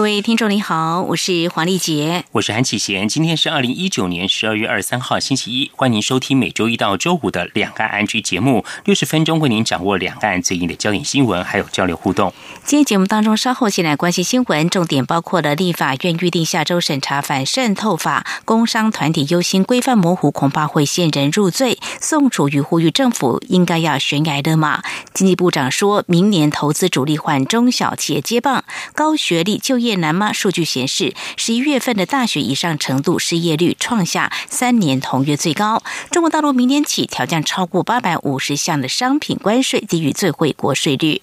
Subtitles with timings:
[0.00, 3.06] 各位听众您好，我是黄丽杰，我是韩启贤。
[3.06, 12.32] 今天是二零一九年十二月二十三号星期一，欢迎您收听每周一到周五的两岸安居节目，六十分钟为您掌握两岸最近的焦点新闻，还有交流互动。
[12.64, 21.78] 今天节目当中，稍后先来关心新闻，重点包括了立法院预定下周审查反渗透法，工商团体忧心规范模糊，恐怕会陷人入罪。
[22.00, 24.82] 宋楚瑜呼吁政府应该要悬崖勒马。
[25.12, 28.64] 经济部长说明年投资主力换中小企业接棒，
[28.94, 30.32] 高学历就业难吗？
[30.32, 35.82] 数据显示，十一月份的大学以上程度失业率创下三年同月最高。
[36.10, 41.22] 中国大陆明年起调降超过八百五十项的商品关税，低于最惠国税率。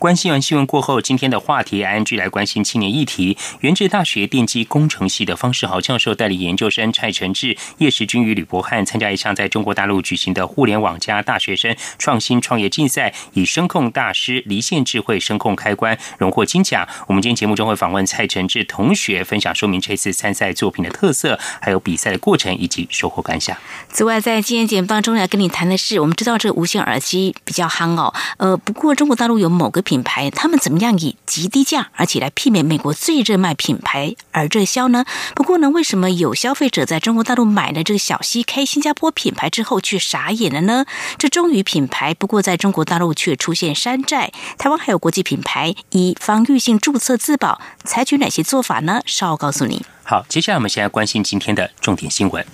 [0.00, 3.36] 关心完新闻过后，今天的话题，ING 来关心青年议题。
[3.60, 16.88] 原治大学电机工程系的方世豪教授带领研究生蔡承志、叶时军与吕博汉参加一项在中国大陆举行的互联网加大学生创新创业竞赛，以声控大师离线智慧声控开关荣获金奖。
[17.06, 23.54] 我们今天节目中会访问蔡承志同学，分享说明这次参赛作品的特色，还有比赛的过程以及收获感想。
[23.92, 29.84] 此外，在今天节目中要跟你谈的是，我们知道这无线耳机比较夯哦，呃，不过中国大陆有某个。
[29.90, 35.04] 品牌他们怎么样以极低价，而且来媲美美国最热卖品牌而热销呢？
[35.34, 40.84] 不过呢，为什么有消费者在中国大陆买了这个小 CK 新加坡品牌之后却傻眼了呢？
[41.18, 44.30] 这终于品牌，不过在中国大陆却出现山寨。
[44.56, 49.00] 台湾还有国际品牌以防御性注册自保，采取哪些做法呢？
[49.06, 49.84] 稍后告诉你。
[50.04, 52.46] 好，接下来我们先来关心今天的重点新闻，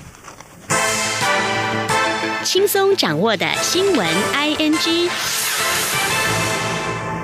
[2.43, 5.11] 轻松掌握的新闻 ING。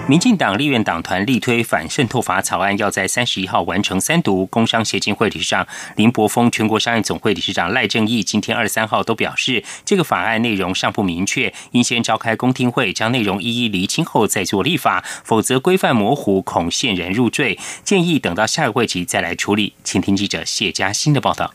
[0.09, 4.45] 民进党立院党团力推反渗透法草案，要在三十一号完成三读。
[4.47, 17.57] 工商协进会理事长林柏峰、全国商业总会理事长赖正义今天二十三号都表示，这个法案内容尚不明确，应先召开公听会，将内容一一厘清后再做立法，否则规范模糊，恐陷人入罪。
[17.85, 19.73] 建议等到下个会期再来处理。
[19.85, 21.55] 请听记者谢嘉欣的报道。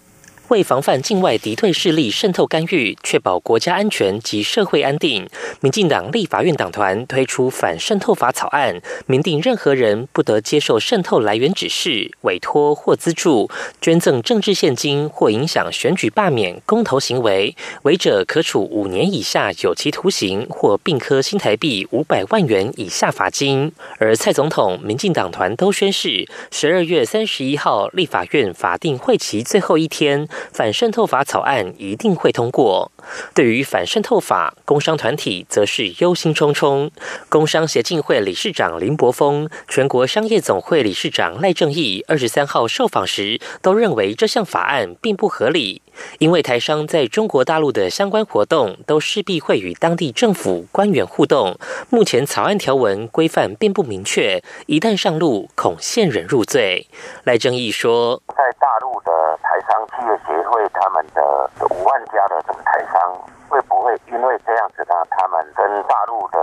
[0.50, 5.28] 为防范境外敌对势力渗透干预，确保国家安全及社会安定，
[5.60, 13.50] 民进党立法院党团推出反渗透法草案，明定任何人不得接受渗透来源指示、委托或资助、
[13.82, 23.70] 捐赠政治现金或影响选举罢免、公投行为，违者可处五年以下有期徒刑或并科新台币五百万元以下罚金。
[24.00, 30.26] 而蔡总统、民进党团都宣誓，十二月三十一号立法院法定会期最后一天。
[30.52, 32.92] 反渗透法草案一定会通过。
[33.34, 36.90] 对于反渗透法，工商团体则是忧心忡忡。
[37.30, 45.82] 工商协进会理事长林柏峰、全国商业总会理事长赖正义二十三号受访时，都认为这项法案并不合理。
[46.20, 51.58] 因为台商在中国大陆的相关活动，都势必会与当地政府官员互动。
[51.90, 56.88] 目前草案条文规范并不明确，一旦上路，恐陷人入罪。
[57.24, 63.14] 赖正义说：“在大陆的台商企业协会，他们的五万家的这个台商，
[63.50, 64.96] 会不会因为这样子呢？
[65.12, 66.40] 他们跟大陆的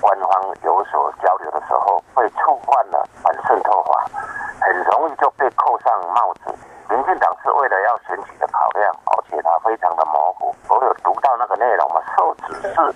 [0.00, 0.30] 官方
[0.64, 4.10] 有所交流的时候，会触犯了反渗透法，
[4.60, 6.54] 很容易就被扣上帽子。”
[6.94, 10.54] 民进党是为了要选举的考量，而且它非常的模糊。
[10.68, 12.94] 我有读到那个内容嘛，受指示，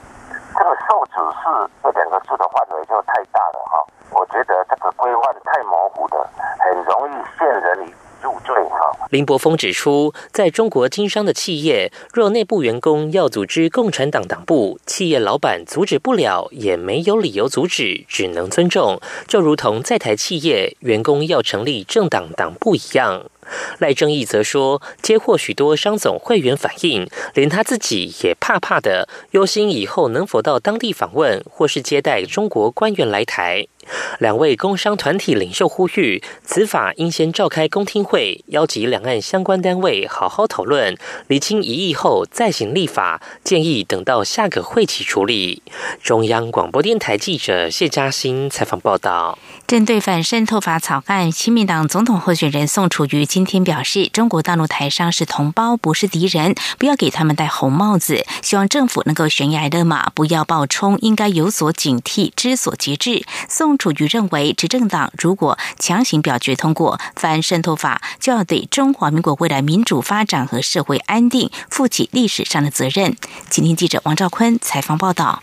[0.56, 3.84] 这个受指示这两个字的范围就太大了哈。
[4.12, 8.78] 我觉得这个规范太模糊的，很容易陷人于入罪哈。
[9.10, 23.24] 林柏峰指出，在中国经商的企业，若内部员工要组织共产党党部，企业老板阻止不了，也没有理由阻止，只能尊重，就如同在台企业员工要成立政党党部一样。
[23.78, 33.66] 赖正义则说，接获许多商总会员反映，连他自己也怕怕的，忧心以后能否到当地访问，或是接待中国官员来台。
[34.18, 40.96] 两位工商团体领袖呼吁，此法应先召开公听会，邀集两岸相关单位好好讨论，
[41.28, 43.22] 厘清疑义后再行立法。
[43.44, 45.62] 建议等到下个会期处理。
[46.02, 49.38] 中央广播电台记者谢嘉欣采访报道。
[49.66, 58.24] 针对反渗透法草案，亲民党总统候选人宋楚瑜今天表示，中国大陆台商是同胞，不是敌人，不要给他们戴红帽子。
[58.42, 63.24] 希望政府能够悬崖勒马，不要暴冲，应该有所警惕，知所节制。
[63.48, 63.77] 宋。
[63.78, 73.16] 楚瑜认为，执政党如果强行表决通过反渗透法，就要对中华民国未来民主发展和社会安定负起历史上的责任。
[73.48, 75.42] 今天记者王兆坤采访报道。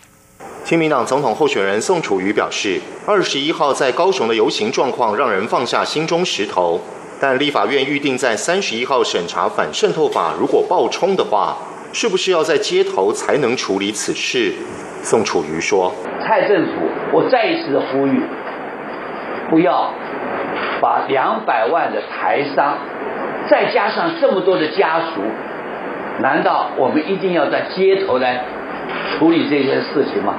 [0.64, 6.80] 亲民党总统候选人宋楚瑜表示，二十一号在高雄的游行状况让人放下心中石头，
[7.20, 11.56] 但立法院预定在三十一号审查反渗透法，如果爆冲的话，
[11.92, 14.54] 是不是要在街头才能处理此事？
[15.08, 16.72] 宋楚瑜说：“蔡政府，
[17.12, 18.20] 我再一次的呼吁，
[19.48, 19.92] 不要
[20.80, 22.78] 把两百万的台商，
[23.46, 25.20] 再加上这么多的家属，
[26.20, 28.40] 难道我们一定要在街头来
[29.16, 30.34] 处理这件事情吗？”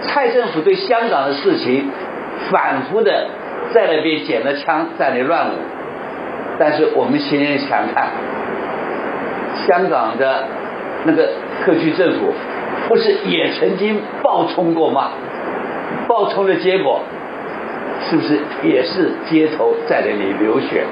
[0.00, 1.90] 蔡政府对香港的事情
[2.50, 3.26] 反复的
[3.74, 5.58] 在那边捡了枪，在那乱舞。
[6.58, 8.08] 但是我们现在想看，
[9.66, 10.46] 香港的
[11.04, 11.28] 那个
[11.62, 12.32] 特区政府
[12.88, 15.10] 不是也曾经暴冲过吗？
[16.06, 17.00] 暴冲的结果
[18.08, 20.84] 是不是也是街头在那里流血？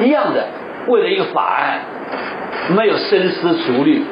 [0.00, 0.46] 一样的，
[0.88, 1.80] 为了一个法案
[2.76, 4.04] 没有深思熟虑。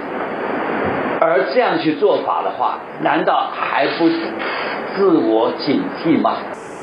[1.21, 4.09] 而这样去做法的话，难道还不
[4.97, 6.37] 自我警惕吗？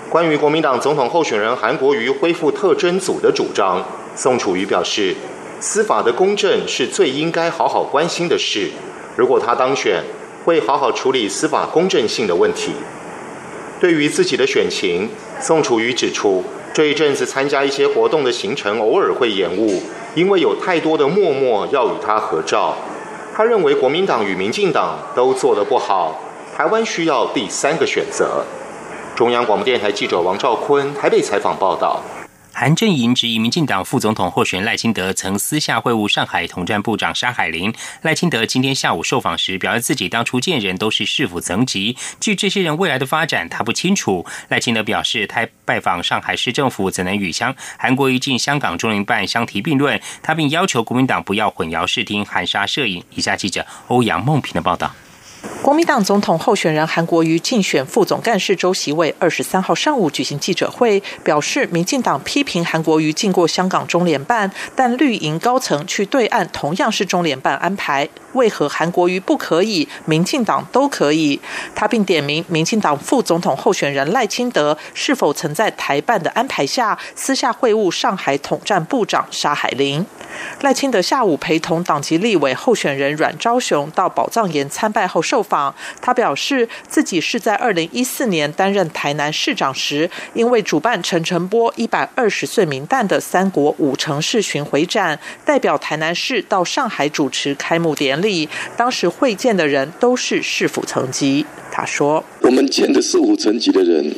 [0.10, 3.84] 关于国民党总统候选人韩国瑜恢复特侦组的主张，
[4.16, 5.16] 宋楚瑜表示，
[5.60, 8.70] 司法的公正是最应该好好关心的事。
[9.20, 10.02] 如果他当选，
[10.46, 12.72] 会好好处理司法公正性的问题。
[13.78, 15.10] 对于自己的选情，
[15.42, 16.42] 宋楚瑜指出，
[16.74, 19.84] 这一阵子参加一些活动的行程偶尔会延误，
[20.16, 22.78] 因为有太多的默默要与他合照。
[23.36, 26.22] 他认为国民党与民进党都做得不好，
[26.56, 28.46] 台湾需要第三个选择。
[29.18, 32.02] 中央广播电台记者王兆坤台北采访报道。
[32.60, 37.74] 韩正营质疑民进党副总统候选人赖清德曾私下会晤上海统战部长沙海林。
[38.02, 44.26] 赖清德今天下午受访时表示，自己当初见人都是市府层级，据这些人未来的发展，他不清楚。
[44.50, 49.98] 赖清德表示，他拜访上海市政府怎能与香韩国瑜进香港中联办相提并论？
[50.22, 53.02] 他并要求国民党不要混淆视听、含沙射影。
[53.16, 54.94] 以下记者欧阳梦平的报道。
[55.62, 71.40] 国民党总统候选人韩国瑜竞选副总干事周席伟二十三号上午举行记者会，表示民进党批评韩国瑜进过香港中联办，但绿营高层去对岸同样是中联办安排，为何韩国瑜不可以，民进党都可以？
[71.74, 80.06] 他并点名民进党副总统候选人赖清德是否曾在台办的安排下私下会晤上海统战部长沙海林。
[80.62, 85.20] 赖清德下午陪同党籍立委候选人阮昭雄到宝藏岩参拜后。
[85.30, 98.19] 受访，他表示自己是在二零一四年担任台南市长时，因为主办陈澄波一百二十岁名旦的三国五城市巡回展，代表台南市到上海主持开幕典礼。
[98.76, 101.46] 当时会见的人都是市府层级。
[101.72, 104.12] 他说：“我们见的市府层级的人，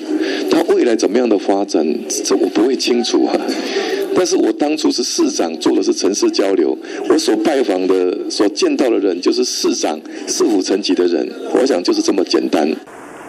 [0.50, 1.86] 他未来怎么样的发展，
[2.24, 3.36] 这我不会清楚啊。
[4.16, 6.78] ”但是我当初是市长，做的是城市交流，
[7.10, 12.70] 我所拜访的、所见到的人，就是市长、市府层级的人，我想就是这么简单。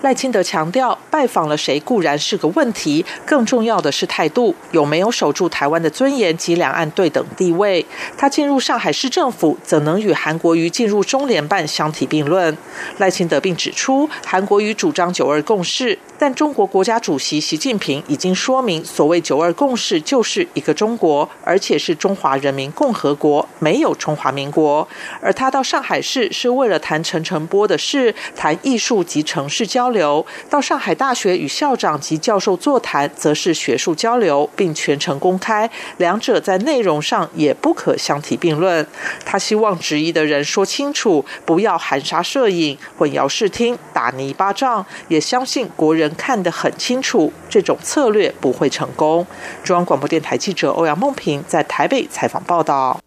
[0.03, 7.87] 赖清德强调，拜访了谁固然是个问题，更重要的是态度，有没有守住台湾的尊严及两岸对等地位。
[8.19, 12.57] 他进入上海市政府，怎能与韩国瑜进入中联办相提并论？
[12.99, 15.97] 赖清德并指出，韩国瑜主张九二共识。
[16.23, 24.87] 但中国国家主席习近平已经说明，所谓“九二共识”就是一个中国，而且是中华人民共和国，没有中华民国。
[25.21, 38.87] 而他到上海市是为了谈陈诚波的事，谈艺术及城市交流；到上海大学与校长及教授座谈，则是学术交流，并全程公开，两者在内容上也不可相提并论。
[39.25, 46.12] 他希望质疑的人说清楚，不要含沙射影、混淆视听、打泥巴仗，也相信国人。
[46.15, 49.27] 看得很清楚，这种策略不会成功。
[49.63, 53.01] 中央广播电台记者欧阳梦平在台北采访报道。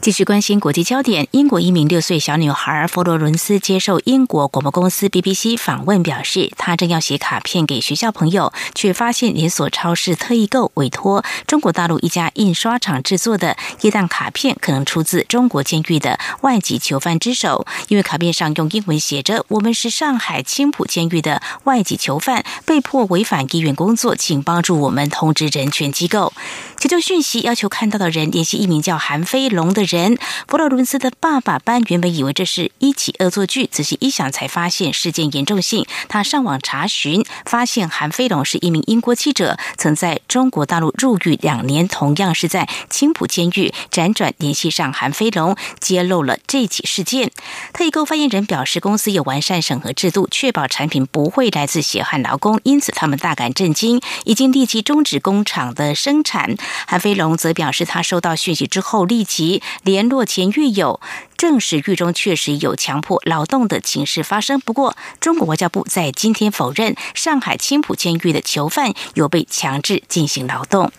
[0.00, 17.66] 继续关心国际焦点，英国一名六岁小女孩佛罗伦斯接受英国广播公司 BBC 访问，表示她正要写卡片给学校朋友，却发现连锁超市特意购委托中国大陆一家印刷厂制作的液氮卡片，可能出自中国监狱的外籍囚犯之手。
[17.88, 26.32] 因为卡片上用英文写着“我们是上海青浦监狱的外籍囚犯，被迫违反医院工作，请帮助我们通知人权机构。
[26.78, 30.18] 求救讯息要求看到的人联系一名叫韩飞龙的人。
[30.46, 35.86] 佛罗伦斯的爸爸班原本以为这是一起恶作剧，仔细一想才发现事件严重性。
[36.08, 47.30] 他上网查询，发现韩飞龙是一名英国记者，曾在中国大陆入狱两年，同样是在青浦监狱辗转联系上韩飞龙，揭露了这起事件。
[47.72, 56.56] 特异购发言人表示，公司有完善审核制度，确保产品不会来自血汗劳工，因此他们大感震惊，已经立即终止工厂的生产。
[56.86, 61.00] 韩飞龙则表示，他收到讯息之后立即联络前狱友，
[61.36, 64.60] 证实狱中确实有强迫劳动的情事发生。
[64.60, 70.92] 不过，中国外交部在今天否认上海青浦监狱的囚犯有被强制进行劳动。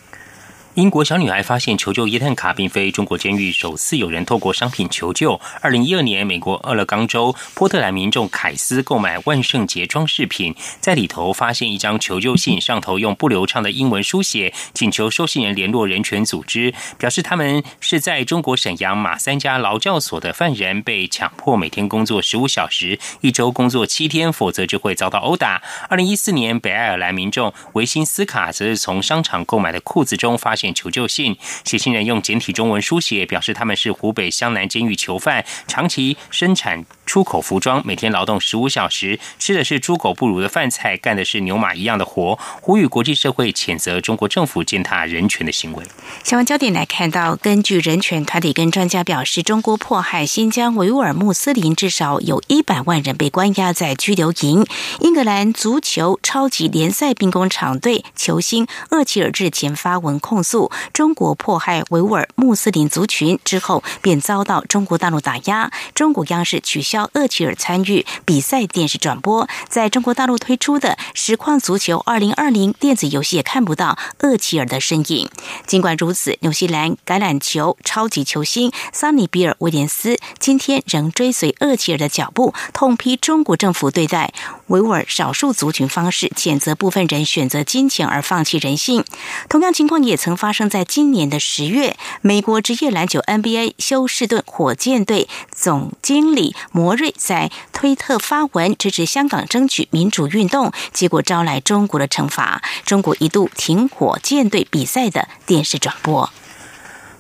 [0.80, 5.38] 英国小女孩发现求救耶诞卡并非中国监狱首次有人透过商品求救。
[5.60, 25.62] 二零一二年，美国俄勒冈州波特兰民众凯斯购买万圣节装饰品，在里头发现一张求救信，上头用不流畅的英文书写，请求收信人联络人权组织，表示他们是在中国沈阳马三家劳教所的犯人，被强迫每天工作十五小时，一周工作七天，否则就会遭到殴打。
[25.90, 30.69] 二零一四年，北爱尔兰民众维辛斯卡则是从商场购买的裤子中发现。
[30.74, 45.84] 求救信，写信人用简体中文书写，表示他们是湖北湘南监狱囚犯，长期生产出口服装，每天劳动十五小时，吃的是猪狗不如的饭菜，干的是牛马一样的活，呼吁国际社会谴责中国政府践踏人权的行为。
[46.24, 54.64] 新闻焦点来看到，根据人权团体跟专家表示，中国迫害新疆维吾尔穆斯林，至少有一百万人被关押在拘留营。
[55.00, 60.72] 英格兰足球超级联赛兵工厂队球星厄齐尔日前发文控诉。
[60.94, 65.72] 中国迫害维吾尔穆斯林族群之后，便遭到中国大陆打压。
[65.96, 75.30] 中国央视取消厄齐尔参与比赛电视转播，在中国大陆推出的实况足球二零二零电子游戏也看不到厄齐尔的身影。
[75.68, 84.34] 尽管如此，纽西兰橄榄球超级球星桑尼比尔威廉斯今天仍追随厄齐尔的脚步，痛批中国政府对待
[84.70, 89.04] 维吾尔少数族群方式，谴责部分人选择金钱而放弃人性。
[89.48, 90.50] 同样情况也曾发。
[90.52, 106.30] 生在今年的十月，美国职业篮球 NBA 休斯顿火箭队总经理摩瑞在推特发文支持香港争取民主运动，结果招来中国的惩罚，中国一度停火箭队比赛的电视转播。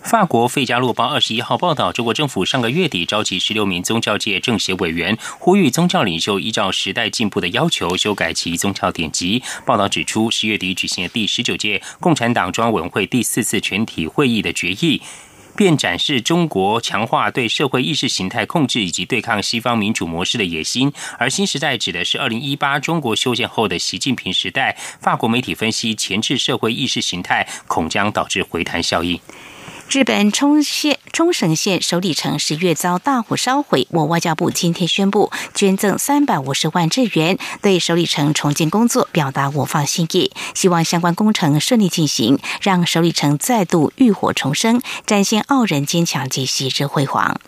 [0.09, 9.43] 法国《费加洛报》二十一号报道，中国政府上个月底召集十六名宗教界政协委员，呼吁宗教领袖依照时代进步的要求修改其宗教典籍。
[9.67, 14.99] 报道指出，十月底举行的第十九届共产党中央委员会第四次全体会议的决议，
[15.55, 20.91] 便展示中国强化对社会意识形态控制以及对抗西方民主模式的野心。
[21.19, 24.75] 而新时代指的是二零一八中国修建后的习近平时代。
[24.99, 29.19] 法国媒体分析，前置社会意识形态恐将导致回弹效应。
[29.91, 47.39] 日本冲县冲绳县首里城十月遭大火烧毁，我外交部今天宣布捐赠三百五十万日元，对首里城重建工作表达我方心意，希望相关工程顺利进行，让首里城再度浴火重生，展现傲人坚强及昔日辉煌。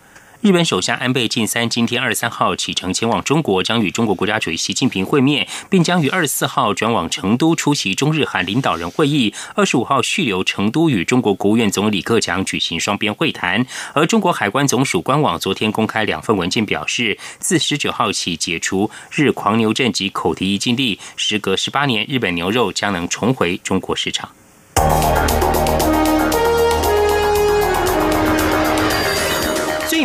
[0.41, 9.31] 日本首相安倍晋三今天二十三号启程前往中国，将与中国国家主席习近平会面，并将于二十四号转往成都出席中日韩领导人会议。
[9.53, 13.63] 二十五号续留成都与中国国务院总理李克强举行双边会谈。
[13.93, 24.31] 而中国海关总署官网昨天公开两份文件，表示自十九号起解除日狂牛症及口蹄疫禁令，时隔十八年，日本牛肉将能重回中国市场。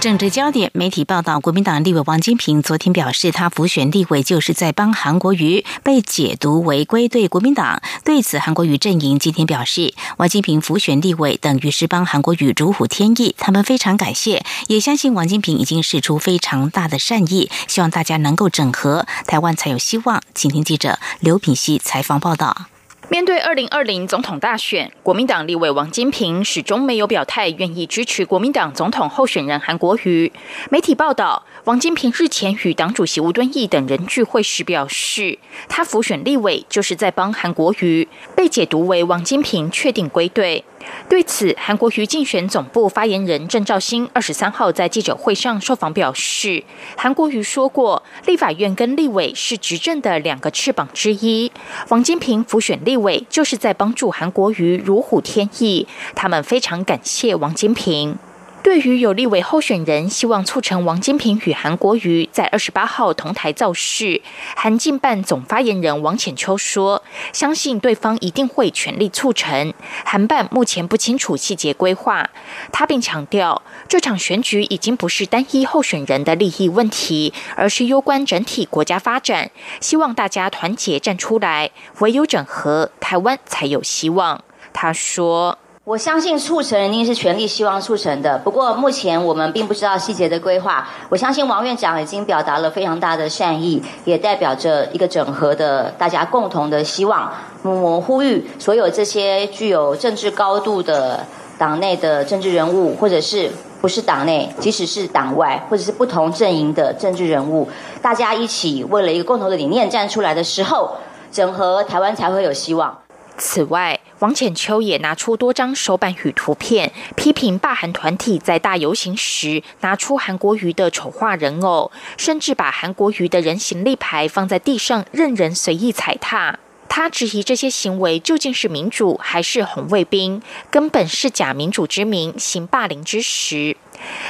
[0.00, 7.82] 政治焦点，媒体报道，国民党立委王金平昨天表示，他浮选立委就是在帮韩国瑜，被解读为归队国民党。
[8.02, 20.22] 对此，韩国瑜阵营今天表示，王金平浮选立委等于是帮韩国瑜如虎添翼，他们非常感谢，也相信王金平已经使出非常大的善意，希望大家能够整合，台湾才有希望。
[20.34, 22.69] 请听记者刘品熙采访报道。
[23.10, 30.30] 面对二零二零总统大选，国民党立委王金平始终没有表态愿意支持国民党总统候选人韩国瑜。
[30.70, 40.64] 媒体报道，王金平日前与党主席吴敦义等人聚会时表示，他辅选立委就是在帮韩国瑜，被解读为王金平确定归队。
[41.08, 46.64] 对此，韩国瑜竞选总部发言人郑兆兴二十三号在记者会上受访表示，
[46.96, 51.52] 韩国瑜说过，立法院跟立委是执政的两个翅膀之一，
[51.90, 55.86] 王金平辅选立委就是在帮助韩国瑜如虎添翼，
[56.16, 58.18] 他们非常感谢王金平。
[58.62, 64.20] 对于有立委候选人希望促成王金平与韩国瑜在二十八号同台造势，
[64.54, 67.02] 韩进办总发言人王浅秋说
[67.32, 69.72] ：“相信对方一定会全力促成。
[70.04, 72.28] 韩办目前不清楚细节规划。”
[72.70, 79.50] 他并强调，这场选举已经不是单一候选人的利益问题，而是攸关整体国家发展。
[79.80, 84.44] 希望大家团结站出来，唯有整合，台湾才有希望。
[84.74, 85.58] 他说。
[85.90, 90.88] 我相信促成一定是全力希望促成的，不过目前我们并不知道细节的规划。
[91.08, 97.32] 我相信王院长已经表达了非常大的善意，也代表着一个整合的大家共同的希望。
[97.64, 101.26] 我呼吁所有这些具有政治高度的
[101.58, 107.68] 党内的政治人物，或者是不是党内，即使是党外，或者是不同阵营的政治人物，
[108.00, 110.92] 大家一起为了一个共同的理念站出来的时候，
[111.32, 112.96] 整合台湾才会有希望。
[113.40, 126.58] 此外，王浅秋也拿出多张手板与图片，批评罢韩团体在大游行时拿出韩国瑜的丑化人偶，甚至把韩国瑜的人形立牌放在地上，任人随意踩踏。
[126.90, 133.76] 他质疑这些行为究竟是民主还是红卫兵，根本是假民主之名，行霸凌之实。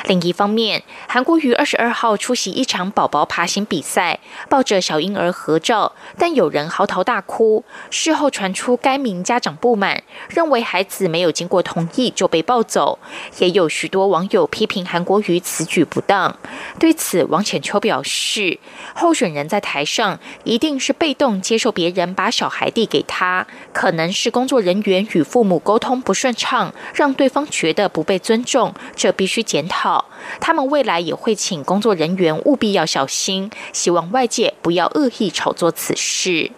[0.07, 7.65] 另一方面，韩国瑜二十二号出席一场宝宝爬行比赛，抱着小婴儿合照，但有人嚎啕大哭。
[7.91, 12.99] 事后传出该名家长不满，认为孩子没有经过同意就被抱走。
[13.39, 16.37] 也有许多网友批评韩国瑜此举不当。
[16.81, 18.59] 对此，王浅秋表示，
[18.95, 29.60] 候选人在台上一定是被动接受别人把小孩递给他，可能是工作人员与父母沟通不顺畅，让对方觉得不被尊重，这必须检。
[29.61, 30.07] 检讨，
[30.41, 36.51] 他们未来也会请工作人员务必要小心，希望外界不要恶意炒作此事。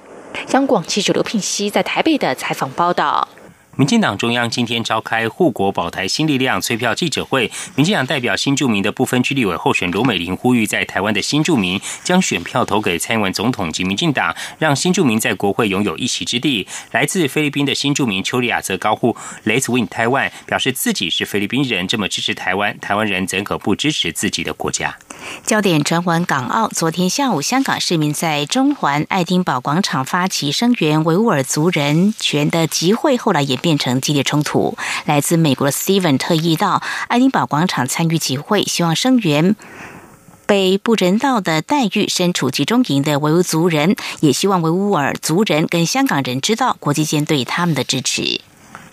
[0.53, 3.27] 央广记者刘聘熙在台北的采访报道。
[3.75, 16.69] 民进党中央今天召开护国保台新力量催票记者会，民进党代表新住民的部分区立委候选罗美玲呼吁，在台湾的新住民将选票投给蔡英文总统及民进党，让新住民在国会拥有一席之地。
[16.91, 24.99] 来自菲律宾的新住民丘利亚则高呼 “Let's win Taiwan”，表示自己是菲律宾人，这么支持台湾，台湾人怎可不支持自己的国家？
[25.47, 33.62] 焦点转往港澳，昨天下午，香港市民在中环爱丁堡广场发起声援维吾尔族人权的集会，后来也。
[33.63, 34.77] 变成激烈冲突。
[35.07, 39.57] 来自美国的 Steven 特意到爱丁堡广场参与集会，希望声援
[40.45, 48.43] 被不人道的待遇、身处集中营的维吾族人，也希望维吾尔族人跟香港人知道国际间对他们的支持。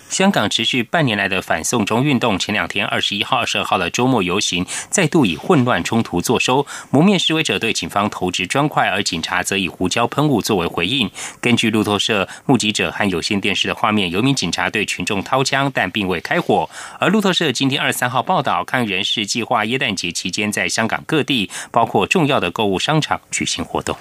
[0.10, 11.10] 香港持续半年来的反送中运动，前两天二十一号、二十二号的周末游行再度以混乱冲突作收，蒙面示威者对警方投掷砖块，而警察则以胡椒喷雾作为回应。
[11.40, 16.70] 根据路透社目击者和有线电视的画面，有名警察对群众掏枪，但并未开火。
[17.00, 23.96] 而路透社今天二十三号报道，抗议人士计划耶诞节期间在香港各地，包括重要的购物商场举行活动。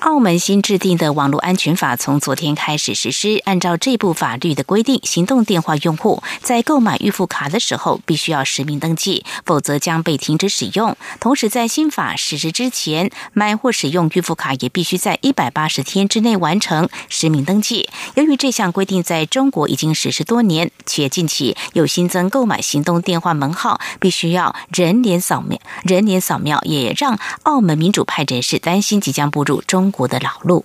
[0.00, 3.40] 澳门新制定的网络安全法从昨天开始实施。
[3.44, 10.96] 按照这部法律的规定，行动动电话用户在购买预付卡的时候必须要实名登记，否则将被停止使用。
[11.18, 17.88] 同时，在新法实施之前，买或使用预付卡也必须在一百八十天之内完成实名登记。
[18.14, 29.54] 由于这项规定在中国已经实施多年，且近期有新增购买行动电话门号必须要人脸扫描，人脸扫描也让澳门民主派人士担心即将步入。
[29.66, 30.64] 中国的老路。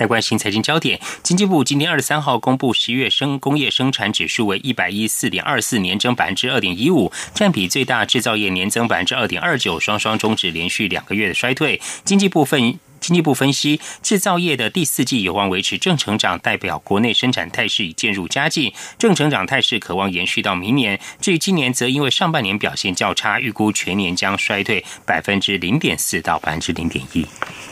[0.00, 11.78] 再关心财经焦点，经济部今天二十三号公布十月生工业生产指数为一百一四点二四，年增百分之二点一五，占比最大制造业年增百分之二点二九，双双终止连续两个月的衰退。
[12.02, 12.80] 经济部分。
[13.00, 21.00] 经济部分析，制造业的第四季有望维持正成长，代表国内生产态势已渐入佳境，正成长态势渴望延续到明年。
[21.20, 27.26] 至于今年，则因为上半年表现较差，预估全年将衰退百分之零点四到百分之零点一。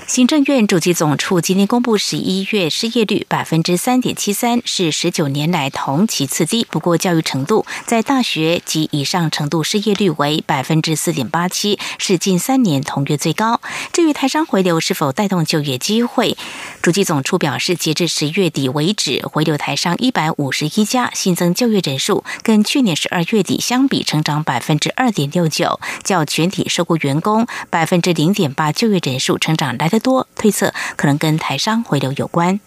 [0.07, 6.67] 行政院主计总处今天公布十一月失业率百分之三点七三，是十九年来同期次低。
[6.71, 13.61] 不过，教育程度在大学及以上程度失业率为百分之四点八七，是近三年同月最高。
[13.93, 16.37] 至于台商回流是否带动就业机会，
[16.81, 29.99] 主机总处表示，截至十月底为止，回流台商一百五十一家，新增就业人数跟去年十二月底相比，成长百分之二点六九，较全体受雇员工百分之零点八就业人数成长来得。
[29.99, 32.61] 多推测可能跟台商回流有关。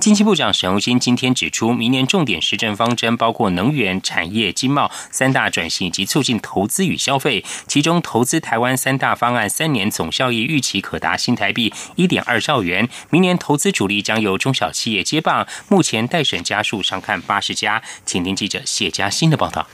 [0.00, 7.44] 经济部长沈荣金今天指出，明年重点施政方针包括能源、产业、经贸三大转型以及促进投资与消费。
[7.66, 12.88] 其中，投资台湾三大方案三年总效益预期可达新台币一点二兆元。
[13.10, 15.44] 明年投资主力将由中小企业接棒。
[15.68, 17.82] 目前待审家数上看八十家。
[18.06, 19.66] 请听记者谢嘉欣的报道。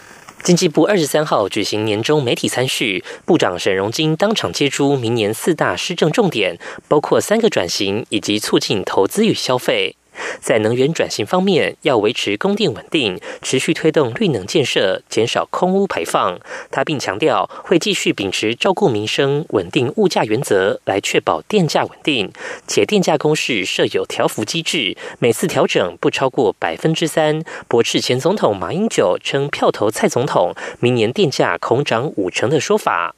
[0.42, 6.58] 经济部二十三号举行年终媒体参叙，部长沈荣金当场接出明年四大施政重点，
[6.88, 9.96] 包括三个转型以及促进投资与消费。
[10.40, 16.38] 在能源转型方面，要维持供电稳定，持续推动绿能建设，减少空污排放。
[16.70, 22.30] 他并强调，会继续秉持照顾民生、稳定物价原则，来确保电价稳定。
[22.66, 27.42] 且电价公式设有调幅机制，每次调整不超过百分之三。
[27.68, 33.14] 驳斥前总统马英九称票投蔡总统，明年电价恐涨五成的说法。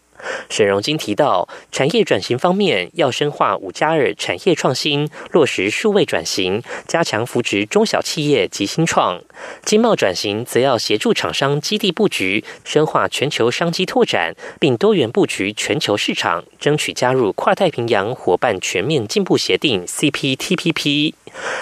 [0.48, 9.18] 沈荣金提到，产业转型方面要深化五加二产业创新，落实数位转型，加强扶植中小企业及新创；
[9.64, 21.14] 经贸转型则要协助厂商基地布局，深化全球商机拓展，并多元布局全球市场，争取加入跨太平洋伙伴全面进步协定 （CPTPP）。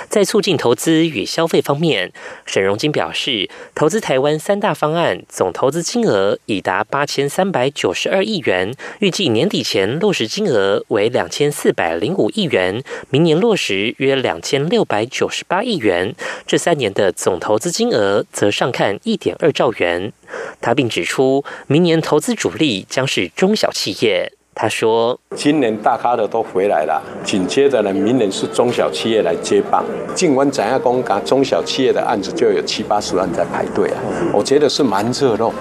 [0.08, 2.12] 在促进投资与消费方面，
[2.46, 16.14] 沈荣金表示，投资台湾三大方案总投资金额已达八千三百九十二亿元，预计年底前落实金额为两千四百零五亿元，明年落实约两千六百九十八亿元。
[16.46, 20.12] 这三年的总投资金额则上看一点二兆元。
[20.60, 24.32] 他并指出，明年投资主力将是中小企业。
[24.54, 29.84] 他说：“今年大咖的都回来了，紧接着呢，明年是中小企业来接棒。
[30.14, 33.98] 尽管展亚公港中小企业的案子就有七八十万在排队啊，
[34.32, 35.52] 我觉得是蛮热络。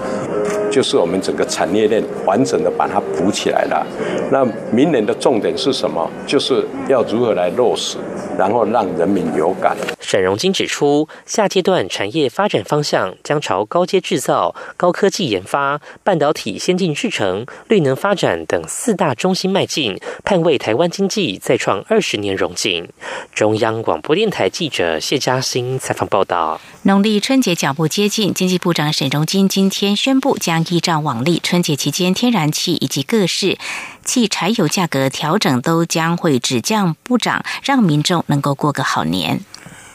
[0.70, 3.86] 就是我们整个产业链完整的把它补起来了。
[4.32, 6.10] 那明年的重点是什么？
[6.26, 7.96] 就是要如何来落实，
[8.36, 22.86] 然后让人民有感。”沈荣金指出，下阶段产业发展方向将朝高阶制造、高科技研发、半导体先进制程、绿能发展等四大中心迈进，盼为台湾经济再创二十年荣景。
[23.32, 26.60] 中央广播电台记者谢嘉欣采访报道。
[26.82, 33.56] 农历春节脚步接近，经济部长沈荣金今天宣布，将依照往例，春节期间天然气以及各式
[34.04, 39.40] 汽柴油价格调整都将会只降不涨，让民众能够过个好年。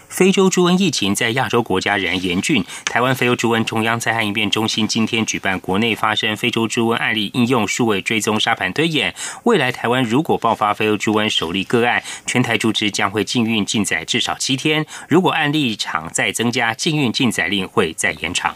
[0.10, 2.66] 非洲猪瘟疫情在亚洲国家仍然严峻。
[2.84, 9.14] 台湾非洲猪瘟中央灾害应变中心今天举办国内发生非洲猪瘟案例应用数位追踪沙盘推演。
[9.44, 14.86] 未来台湾如果爆发非洲猪瘟首例个案，全台猪只将会禁运禁载至少七天。
[15.08, 18.56] 如果案例场再增加，禁运禁载令会再延长。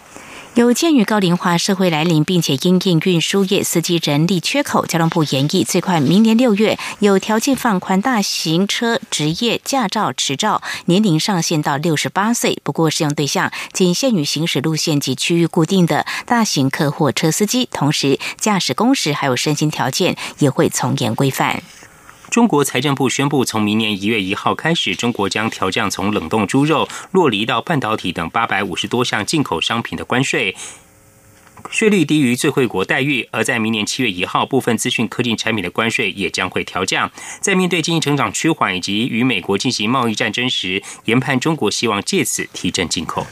[0.56, 21.64] 有鉴于高龄化社会来临，并且因应运输业司机人力缺口，交通部研议最快明年六月有条件放宽大型车职业驾照持照年龄上限到六十八岁，不过适用对象仅限于行驶路线及区域固定的大型客货车司机，同时驾驶工时还有身心条件也会从严规范。
[22.34, 30.56] 中国财政部宣布，从明年一月一号开始，中国将调降从冷冻猪肉、洛梨到半导体等八百五十多项进口商品的关税，
[31.70, 33.28] 税率低于最惠国待遇。
[33.32, 37.12] 而在明年七月一号，部分资讯科技产品的关税也将会调降。
[37.40, 43.26] 在面对经济成长趋缓以及与美国进行贸易战争时，研判中国希望借此提振进口。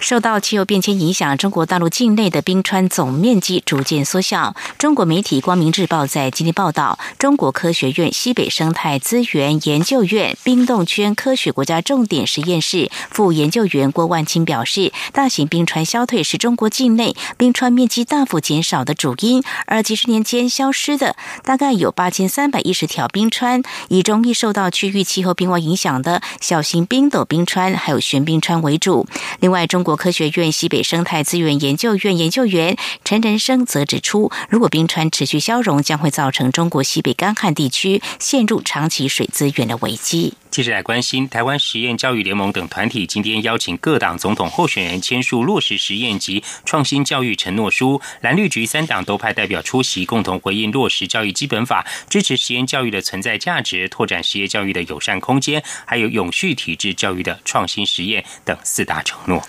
[0.00, 4.54] 受到气候变迁影响，中国大陆境内的冰川总面积逐渐缩小。
[4.76, 19.42] 中国媒体《光明日报》在今天报道，中国科学院西北生态资源研究院冰冻圈科学国家重点实验室副研究员郭万清表示，大型冰川消退是中国境内冰川面积大幅减少的主因。
[19.66, 29.06] 而几十年间消失的，大概有八千三百一十条冰川，以容易受到区域气候变化影响的小型冰斗冰川还有悬冰川为主。
[29.40, 40.34] 另外，中国科学院西北生态资源研究院研究员陈仁生则指出，如果冰川持续消融，将会造成中国西北干旱地区陷入长期水资源的危机。
[40.50, 48.00] 接着来关心，台湾实验教育联盟等团体今天邀请各党总统候选人签署落实实验及创新教育承诺书。
[48.20, 59.42] 蓝绿局三党都派代表出席，共同回应落实教育基本法，支持实验教育的存在价值，拓展实验教育的友善空间，还有永续体制教育的创新实验等四大承诺。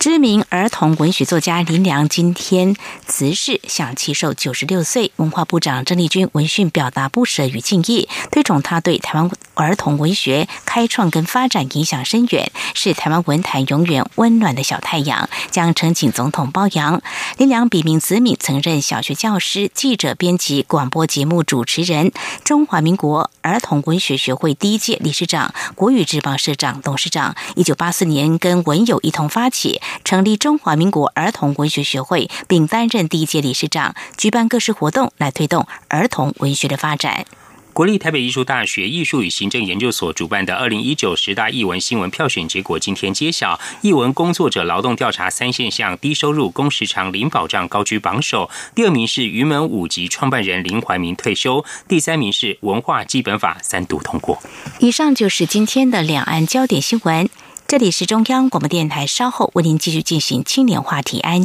[0.00, 2.74] 知名儿童文学作家林良今天
[3.06, 5.12] 辞世，享其寿九十六岁。
[5.16, 17.02] 文化部长郑丽君闻讯表达不舍与敬意，推崇他对台湾儿童文学开创跟发展影响深远，是台湾文坛永远温暖的小太阳，将呈请总统褒扬。
[17.36, 22.10] 林良笔名子敏，曾任小学教师、记者、编辑、广播节目主持人，
[22.42, 27.36] 中华民国儿童文学学会第一届理事长，国语日报社长、董事长。
[27.54, 29.78] 一九八四年跟文友一同发起。
[30.04, 37.26] 成立中华民国儿童文学学会，并担任第一届理事长，举办各式活动来推动儿童文学的发展。
[37.72, 48.50] 国立台北艺术大学艺术与行政研究所主办的二零一九十大艺文新闻票选结果今天揭晓，艺文工作者劳动调查三现象，低收入、工时长、零保障高居榜首。
[48.74, 54.42] 第二名是云门舞集创办人林怀民退休，第三名是文化基本法三读通过。
[54.80, 57.30] 以上就是今天的两岸焦点新闻。
[57.70, 61.20] 这里是中央广播电台，稍后为您继续进行青年话题。
[61.20, 61.44] 安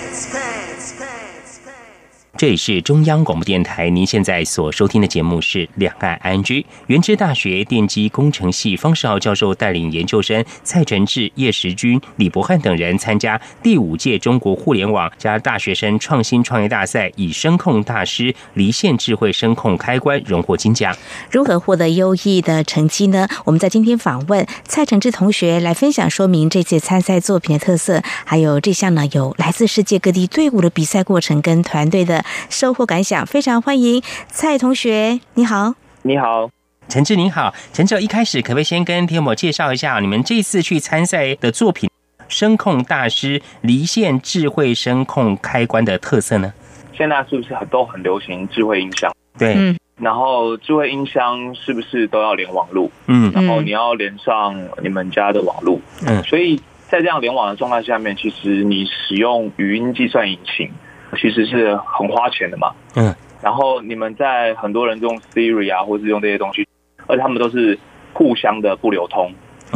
[2.41, 6.59] 这里是中央广播电台，您现在所收听的节目是《两岸安居》。
[6.87, 20.97] 原知大学电机工程系方世豪教授带领研究生蔡承志、叶时军、李博汉等人参加第五届中国互联网加大学生创新创业大赛，以声控大师离线智慧声控开关荣获金奖。
[21.29, 23.27] 如何获得优异的成绩呢？
[23.45, 32.25] 我们在今天访问蔡承志同学来分享说明这届参赛作品的特色，还有这项呢有来自世界各地队伍的比赛过程跟团队的。
[32.49, 36.49] 收获感想，非常欢迎蔡同学，你好，你好，
[36.87, 41.89] 陈志您好，陈志，一开始可不可以先跟听友介绍一下你们这次去参赛的作品——
[42.27, 46.53] 声控大师离线智慧声控开关的特色呢？
[46.93, 49.11] 现在是不是很都很流行智慧音箱？
[49.37, 52.91] 对，嗯，然后智慧音箱是不是都要连网路？
[53.07, 60.69] 嗯，然后你要连上你们家的网路，嗯，所以在这样联网的状态下面，其实你使用语音计算引擎。
[61.17, 66.67] 其实是很花钱的嘛，嗯，然后你们在很多人用 Siri 啊，或是用这些东西，
[67.07, 67.77] 而且他们都是
[68.13, 69.33] 互相的不流通，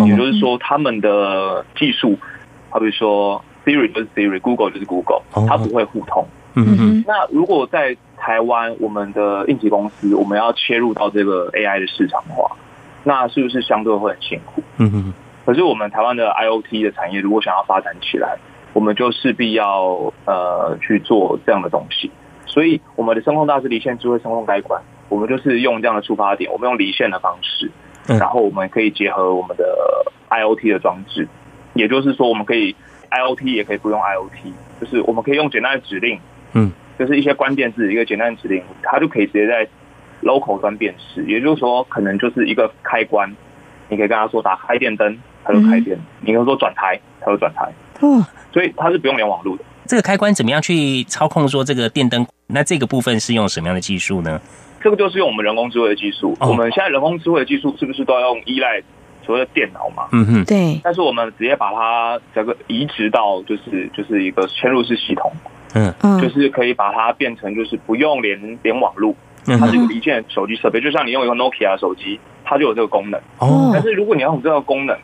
[0.07, 2.17] 也就是说他们的技术，
[2.69, 6.27] 好比说 Siri 就是 Siri，Google 就是 Google，它不会互通。
[6.57, 12.55] 嗯哼，那如果在台湾，我们的应急公司，我们要切入到这个 AI 的市场的话，
[13.03, 14.63] 那是不是相对会很辛苦？
[14.77, 15.13] 嗯哼，
[15.45, 18.37] 可是我们台湾的 IOT 的产业，如果想要发展起来，
[18.75, 22.11] 我们就势必要呃去做这样的东西，
[22.45, 27.71] 所以我们的声控大师离线智慧声控开关，我们就是用这样的出发点，我们用离线的方式，
[28.05, 29.65] 然后我们可以结合我们的
[30.29, 31.25] IOT 的装置，
[31.73, 32.75] 也就是说我们可以
[33.11, 36.19] IOT 也可以不用 IOT，就是我们可以用简单的指令，
[36.51, 39.65] 嗯，就是一些关键字一个简单的指令，它就可以直接在
[40.21, 41.23] local 端辨识。
[41.23, 43.33] 也就是说，可能就是一个开关，
[43.87, 47.71] 你可以跟他说打开电灯，它就开电；你跟他说转台，它就转台。
[47.99, 49.63] 哦，所以它是不用连网络的。
[49.87, 51.47] 这个开关怎么样去操控？
[51.47, 54.41] 说这个电灯，那这个部分是用什么样的技术呢？
[54.81, 56.35] 这个就是用我们人工智慧的技术。
[56.39, 58.81] 我们现在人工智慧的技术是不是都要用依赖
[59.23, 60.07] 所谓的电脑嘛？
[60.11, 60.79] 嗯哼，对。
[60.83, 65.31] 但是我们直接把它整个移植到就是就是一个嵌入式系统，
[65.75, 73.19] 嗯嗯，就是可以把它变成就是不用连连网络，它是一个离线手机设备，就像你用一个 Nokia 手机，它就有这个功能。
[73.37, 74.97] 哦，但是如果你要用这个功能。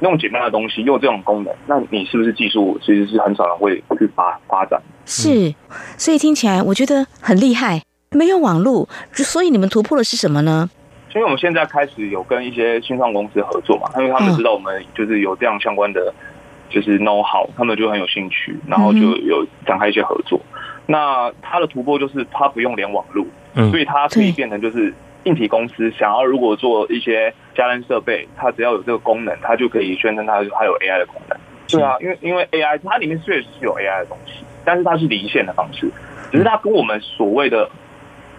[0.00, 4.80] 用简单的东西，用这种功能，那你是不是技术其实是很少人会去发发展？
[5.04, 5.52] 是，
[5.96, 7.82] 所以听起来我觉得很厉害。
[8.12, 10.70] 没有网络，所以你们突破的是什么呢？
[11.14, 16.14] 因为我们现在开始有跟一些新创公司合作嘛，因为他们知道我们就是有这样相关的，
[16.70, 20.40] 就是 know how，他们就很有兴趣，然后就有展开一些合作。
[20.86, 23.26] 那它的突破就是它不用连网络，
[23.70, 24.94] 所以它可以变成就是。
[25.28, 31.38] 硬体公司想要如果做一些家电设备，它只要有这个功能，它就可以宣称它它有 AI 的功能。
[31.68, 35.90] 对啊，因为因为 AI 它里面确实是有 AI 的东西，但是它是离线的方式，
[36.32, 37.68] 只是它跟我们所谓的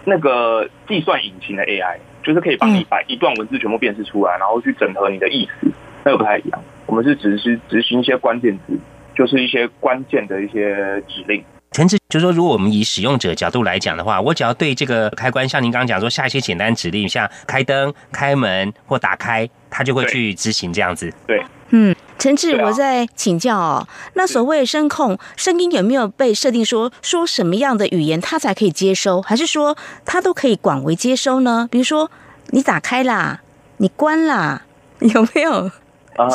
[0.04, 5.70] 那个计算引擎的 AI，就是可以帮你把一段文字全部辨识出来，然后去整合你的意思，
[6.04, 6.60] 那个不太一样。
[6.86, 8.76] 我们是只是执行一些关键字，
[9.14, 11.44] 就是一些关键的一些指令。
[11.72, 21.12] 陈志就是说，如果我们以使用者角度来讲的话，我只要对这个开关，像您刚刚讲说下一些简单指令，像开灯、开门或打开，它就会去执行这样子。
[21.28, 31.68] 对，嗯，陈志，我在请教哦，那所谓声控声音有没有被设定说说什么样的语言它才可以接收，还是说它都可以广为接收呢？
[31.70, 32.10] 比如说
[32.48, 33.42] 你打开啦，
[33.76, 34.62] 你关啦，
[34.98, 35.70] 有没有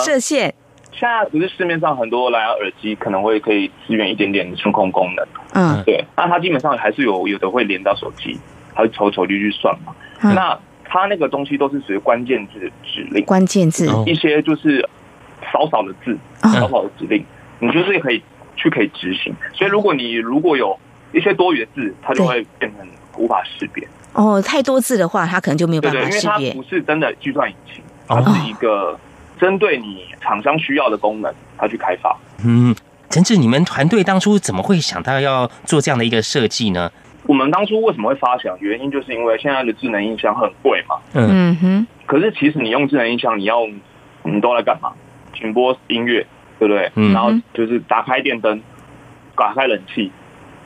[0.06, 0.56] 设限？
[0.97, 8.39] 现在不是市面上很多蓝牙耳机可能会可以支援一点点的声控功能，嗯，对，那它基本上还是有有的会连到手机，
[8.73, 9.93] 它会抽手机去算嘛。
[10.21, 13.86] 那它那个东西都是属于关键字指令，关键字。
[14.05, 14.88] 一些就是
[15.51, 17.25] 少少的字，少少的指令，
[17.60, 18.23] 你就是可以
[18.55, 19.36] 去可以执行。
[19.53, 20.79] 所以如果你如果有
[21.12, 23.86] 一些多余的字，它就会变成无法识别。
[24.13, 28.97] 哦，太多字的话，它可能就没有办法识别，因为它不是真的计算引擎，它是一个。
[29.39, 32.15] 针对你厂商需要的功能，他去开发。
[32.45, 32.76] 嗯，
[33.10, 36.91] 陈志，你们团队当初怎么会想到要做这样的一个设计呢？
[37.28, 38.56] 我们当初为什么会发想？
[38.60, 40.95] 原因就是因为现在的智能音箱很贵嘛。
[41.13, 41.88] 嗯哼。
[42.06, 43.62] 可是其实你用智能音箱，你要
[44.24, 44.91] 你都在干嘛？
[45.34, 46.26] 请播音乐，
[46.60, 46.91] 对不对？
[46.95, 47.13] 嗯。
[47.13, 48.62] 然后就是打开电灯，
[49.36, 50.12] 打开冷气。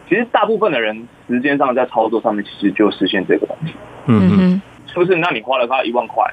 [0.09, 3.73] 其实大部分的人时间上在操作上面，其实就实现这个东西。
[4.07, 4.61] 嗯哼。
[4.87, 5.15] 是不是？
[5.15, 6.25] 那你花了他一万块。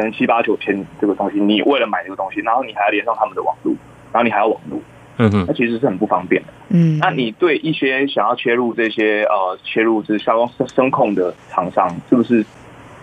[0.00, 3.74] 可能七八九千这个东西，你为了买这个东西，然后你还要连上他们的网络，
[4.12, 4.80] 然后你还要网络，
[5.18, 6.48] 嗯哼，那其实是很不方便的。
[6.70, 12.42] 嗯，那你对一些想要切入这些呃切入这相关声控的厂商，是不是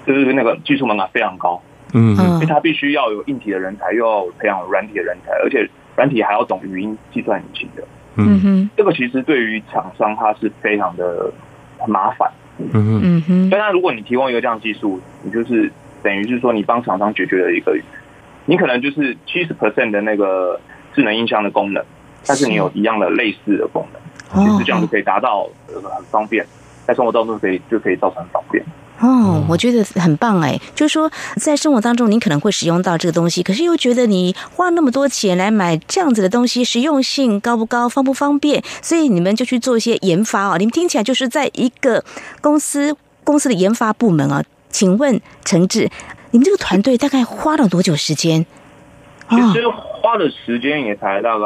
[0.07, 1.61] 就是那个技术门槛非常高？
[1.93, 7.83] 嗯，因为他必须要有硬体的人才，又要培养软体的人才，而且软体还要懂语音计算引擎的。
[8.15, 11.31] 嗯哼，这个其实对于厂商它是非常的
[11.85, 12.31] 麻烦。
[12.57, 15.71] 嗯哼，嗯哼，但如果你提供一个这样技术，你就是。
[16.03, 17.77] 等于是说，你帮厂商解决了一个，
[18.45, 20.59] 你可能就是七十 percent 的那个
[20.93, 21.83] 智能音箱的功能，
[22.25, 26.45] 但是你有一样的类似的功能，其实这样就可以达到很方便，
[26.85, 28.63] 在生活当中可以就可以造成方便。
[28.99, 38.63] 哦，我觉得很棒哎，就是说在生活当中你可能会使用到这个东西，可是又觉得你花那么多钱来买这样子的东西，实用性高不高，方不方便？
[38.81, 40.57] 所以你们就去做一些研发哦。
[40.57, 42.03] 你们听起来就是在一个
[42.41, 44.43] 公司公司的研发部门啊。
[44.77, 45.89] 请问陈志，
[46.29, 48.45] 你们这个团队大概花了多久时间？
[49.27, 51.45] 其实花的时间也才大概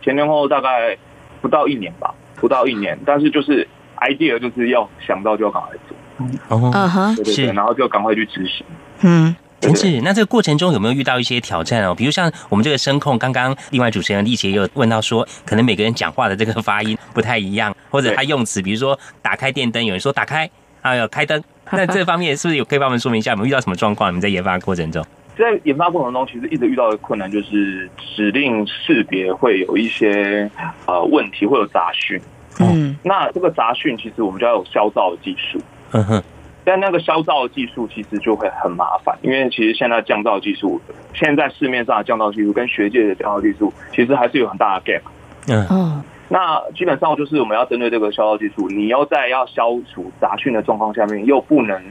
[0.00, 0.96] 前前后后大概
[1.42, 2.96] 不到一年吧，不到一年。
[3.04, 8.64] 但是就是 idea 就是要想到就要赶快做，哦，嗯哼，是，然后就赶快去执行。
[9.00, 11.92] 嗯，陈志，那这个过程中有没有遇到一些挑战哦？
[11.92, 20.48] 比如像我们这个声控，刚刚另外主持人丽姐有问到说，可能每个人讲话的这个发音不太一样，或者他用词，比如说打开电灯，有人说打开，
[20.90, 21.42] 还有开灯。
[21.72, 23.32] 那这方面是不是有可以帮我们说明一下？
[23.32, 24.10] 我们遇到什么状况？
[24.10, 25.02] 你们在研发过程中，
[25.36, 30.48] 在研发过程中，其实一直遇到的困难就是指令识别会有一些
[30.84, 32.20] 呃问题，会有杂讯。
[32.60, 35.58] 嗯，那这个杂讯其实我们就要有消噪的技术。
[35.92, 36.22] 嗯哼，
[36.64, 40.78] 但那个消噪的技术其实就会很麻烦，因为其实现在降噪技术，
[41.14, 45.00] 现在市面上的降噪技术跟学界的降噪技术，其实还是有很大的 gap。
[45.48, 46.04] 嗯哦。
[46.28, 51.82] 那基本上就是我们要针对这个消耗技术，你要在要消除杂讯的状况下面，又不能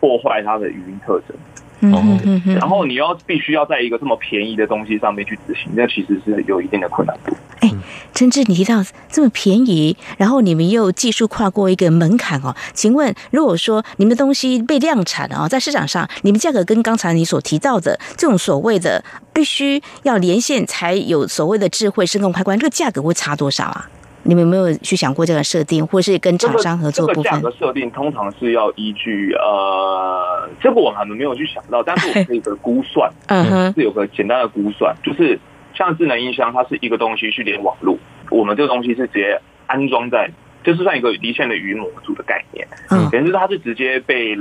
[0.00, 1.36] 破坏它的语音特征，
[1.80, 7.36] 嗯然后你要必须要在一个这么便宜的东西上面去执行，那其实是有一定的困难度。
[7.60, 7.70] 哎，
[8.14, 23.88] 陈志，你提到这么便宜，然后你们又技术跨过一个门槛哦，请问，如果说你们的东西被量产哦，在市场上，你们价格跟刚才你所提到的这种所谓的必须要连线才有所谓的智慧声控开关，这个价格会差多少啊？
[24.24, 27.32] 你们有没有去想过这个设定，或是跟厂商合作部分？
[27.32, 35.38] 价格设定通常是要依据呃，这个我还没有去想到，但是我是一个估算， 嗯哼，是有个简单的估算，就是
[35.74, 37.96] 像智能音箱，它是一个东西去连网络，
[38.30, 40.30] 我们这个东西是直接安装在，
[40.62, 44.36] 就是算一个离线的云模组的概念，嗯，等于是它是直接被，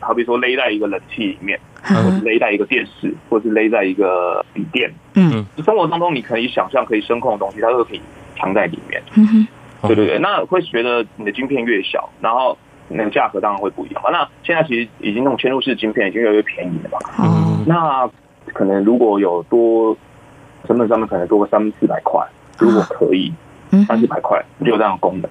[0.00, 8.00] 好比说勒在一个冷气里面，或者勒在一个电视，或是勒在一个笔电，嗯，生活当中你可以想象可以声控的东西，它都可以。
[8.38, 9.46] 藏在里面，嗯
[9.82, 12.56] 对对对，那会觉得你的晶片越小，然后
[12.88, 14.10] 那个价格当然会不一样嘛。
[14.10, 16.98] 那现在其实已经那种嵌入式晶片已经越来越便宜了嘛。
[17.20, 18.08] 嗯，那
[18.52, 19.96] 可能如果有多
[20.66, 22.20] 成本上面可能多个三四百块，
[22.58, 23.32] 如果可以，
[23.86, 25.30] 三四百块就有这样的功能。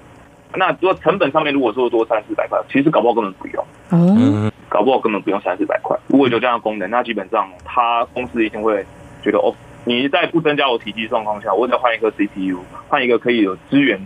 [0.55, 3.65] 那如果成本上面如果说多三四百块，其实搞不好根本不用。
[3.91, 5.97] 嗯，搞不好根本不用三四百块。
[6.07, 8.85] 如果有这样的功能，那基本上他公司一定会
[9.21, 9.53] 觉得哦。
[9.87, 12.59] 你在不增加我体积状况下，我再换一颗 CPU，
[12.89, 13.97] 换一个可以有支援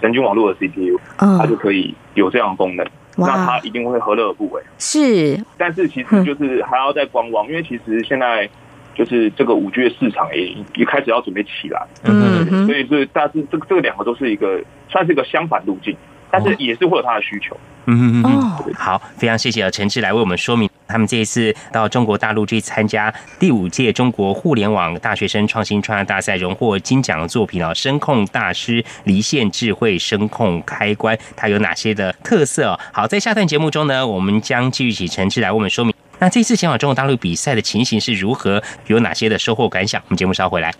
[0.00, 2.86] 神经网络的 CPU，它就可以有这样的功能。
[3.14, 4.62] 那它一定会何乐而不为？
[4.78, 8.48] 是，但是其实就是还要再观望，因为其实现在
[8.94, 11.86] 就是这个五 G 的市场也也开始要准备起来。
[12.04, 15.94] 嗯，所以是，但是这个这个两个都是一个算是一个相反路径，
[16.30, 17.56] 但是也是会有它的需求。
[17.90, 20.68] 嗯嗯嗯，好，非常谢谢陈志来为我们说明。
[20.86, 32.80] 他们这一次到中国大陆去参加第五届中国互联网大学生创新创业大赛，荣获金奖的作品哦，声控大师离线智慧声控开关，它有哪些的特色哦？
[32.92, 35.94] 好，在下段节目中呢，我们将继续请陈志来为我们说明。
[36.18, 38.62] 那这次前往中国大陆比赛的情形是如何？
[38.88, 40.02] 有哪些的收获感想？
[40.06, 40.74] 我们节目稍后回来。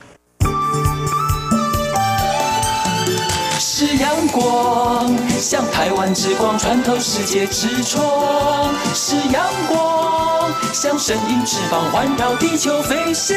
[5.38, 8.02] 像台湾之光穿透世界之窗；
[8.94, 13.36] 是阳光，像神鹰翅膀环绕地球飞翔。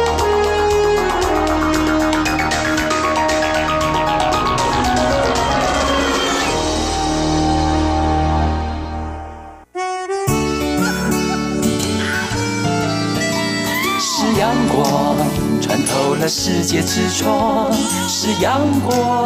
[16.21, 17.73] 了世界之窗，
[18.07, 19.25] 是阳光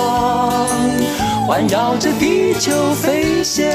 [1.46, 3.66] 环绕着地球飞翔。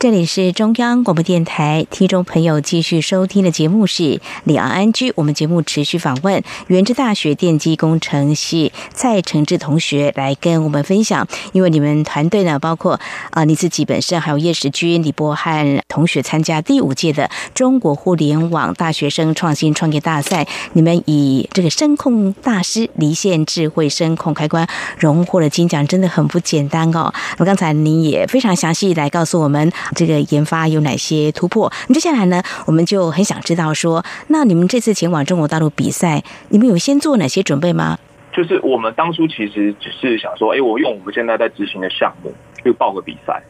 [0.00, 4.02] 这里是中央广播电台，听众朋友继续收听的节目是
[4.44, 5.10] 《李昂安居》。
[5.16, 11.26] 我们节目持续访问原治大学电机工程系蔡承志同学来跟我们分享。
[11.50, 24.64] 因为你们团队呢，包括啊你自己本身，还有叶时军、李波汉同学参加第五届的中国互联网大学生创新创业大赛，你们以这个声控大师离线智慧声控开关
[24.96, 27.12] 荣获了金奖，真的很不简单哦。
[27.38, 29.72] 那刚才您也非常详细来告诉我们。
[29.94, 31.70] 这个研发有哪些突破？
[31.88, 37.98] 那接下来呢，我们就很想知道说，那你们这次前往中国大陆比赛，你们有先做哪些准备吗？
[38.32, 42.32] 就是我们当初其实只是想说，哎，我用我们现在在执行的项目
[42.62, 43.42] 去报个比赛，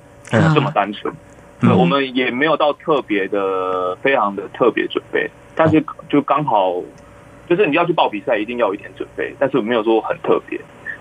[0.55, 1.12] 这么单纯。
[1.76, 6.72] 我们也没有到特别的、非常的特别准备，但是就刚好，
[7.49, 10.59] 就是你要去报比赛，一定要有一点准备，但是没有说很特别，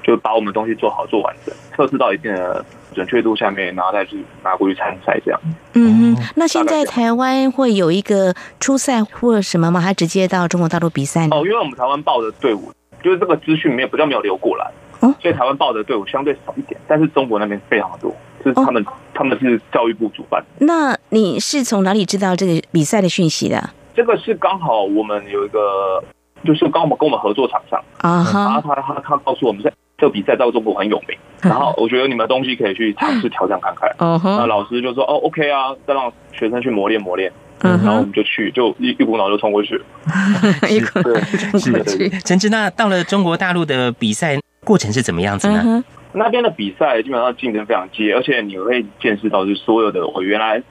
[0.07, 2.65] 就把我们东西做好、做完整，测试到一定的。
[2.95, 5.39] 准确度下面，然后再去拿过去参赛，这样。
[5.73, 6.17] 嗯嗯。
[6.35, 9.79] 那现在台湾会有一个初赛或者什么吗？
[9.79, 11.27] 还直接到中国大陆比赛？
[11.27, 18.83] 哦，因为我们台湾报的队伍，就是这个资讯没有比较没有流过来，所以台湾报的队伍相对少一点，但是中国那边非常的多，就是他们
[19.13, 20.43] 他们是教育部主办。
[20.57, 23.69] 那你是从哪里知道这个比赛的讯息的？
[23.95, 26.03] 这个是刚好我们有一个，
[26.43, 33.89] 就是刚我们跟我们合作厂商啊，然后他他他告诉我们在这个比赛在中国很有名， 然后我觉得你们东西可以去尝试挑战看看。
[33.97, 37.31] 那老师就说哦，OK 啊，再让学生去磨练磨练。
[37.63, 39.81] 嗯，然后我们就去，就一一股脑就冲过去，
[40.69, 41.19] 一股脑
[41.59, 42.09] 冲过去。
[42.23, 45.83] 陈志，那到了中国大陆的比赛过程是怎么样子呢？
[46.13, 50.61] 那边的比赛基本上竞争非常激烈，而且你会见识到，就是所有的我原来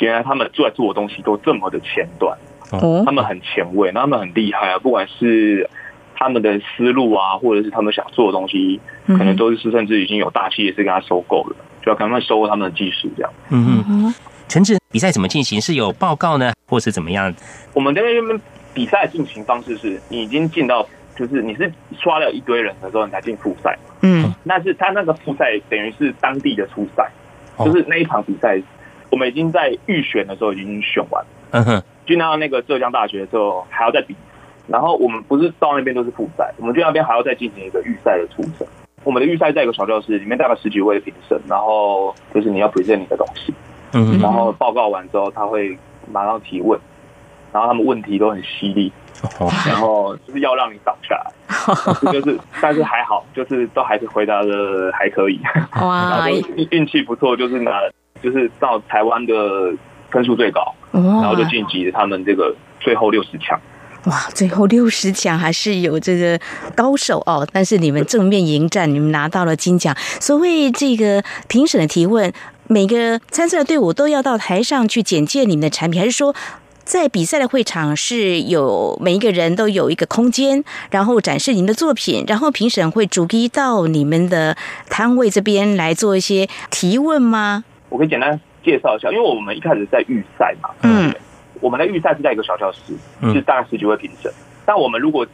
[0.00, 2.36] 原来他们做做的东西都这么的前端，
[2.72, 5.70] 哦，他们很前卫，他们很厉害啊，不管是
[6.22, 13.32] 他们的思路啊，或者是他们想做的东西，可能都是甚至已经有大企业是跟他收购了，就要赶快收购他们的技术这样。
[13.50, 14.14] 嗯嗯。
[14.48, 15.60] 陈志，比赛怎么进行？
[15.60, 17.34] 是有报告呢，或是怎么样？
[17.74, 18.40] 我们这边
[18.72, 23.76] 比赛进行方式是，你已经进到，就是你是刷了一堆人的时候，你才进复赛。
[24.02, 27.10] 嗯，那是他那个复赛等于是当地的初赛，
[27.58, 28.62] 就是那一场比赛，
[29.10, 31.24] 我们已经在预选的时候已经选完。
[31.50, 34.14] 嗯哼，进到那个浙江大学的时候还要再比，
[34.66, 38.66] 然后我们不是到那边都是复赛，我们去那边还要再进行一个预赛的初审。
[39.04, 43.52] 我们的预赛在一个小教室里面，大概十几位评审，然后就是你要 present 你的东西。
[43.94, 45.76] 嗯，然后报告完之后，他会
[46.10, 46.78] 马上提问，
[47.52, 48.92] 然后他们问题都很犀利，
[49.66, 55.40] 然后就是要让你倒下来，就是但是还好，就是都还是回答的还可以，
[55.80, 57.80] 哇，运运气不错，就是拿
[58.22, 59.34] 就是到台湾的
[60.10, 63.60] 分数最高，然后就晋级他们这个最后六十强。
[64.04, 66.38] 哇，最后六十强还是有这个
[66.74, 69.96] 高手哦，但是你们正面迎战，你们拿到了金奖。
[70.20, 72.32] 所谓这个评审的提问。
[72.68, 76.34] 每个参赛的队伍都要到台上去简介你们的产品，还是说
[76.84, 84.56] 在比赛的会场是有每一个人都有一个空间，然后展示你们的作品，然后评审会逐一到你们的
[84.88, 87.64] 摊位这边来做一些提问吗？
[87.90, 91.14] 我可以简单介绍一下，因为我们一开始在预赛嘛，嗯，
[91.62, 92.92] 我们的预赛是在一个小教室，
[93.32, 94.30] 是大概十几位评审，
[94.66, 95.26] 但我们如果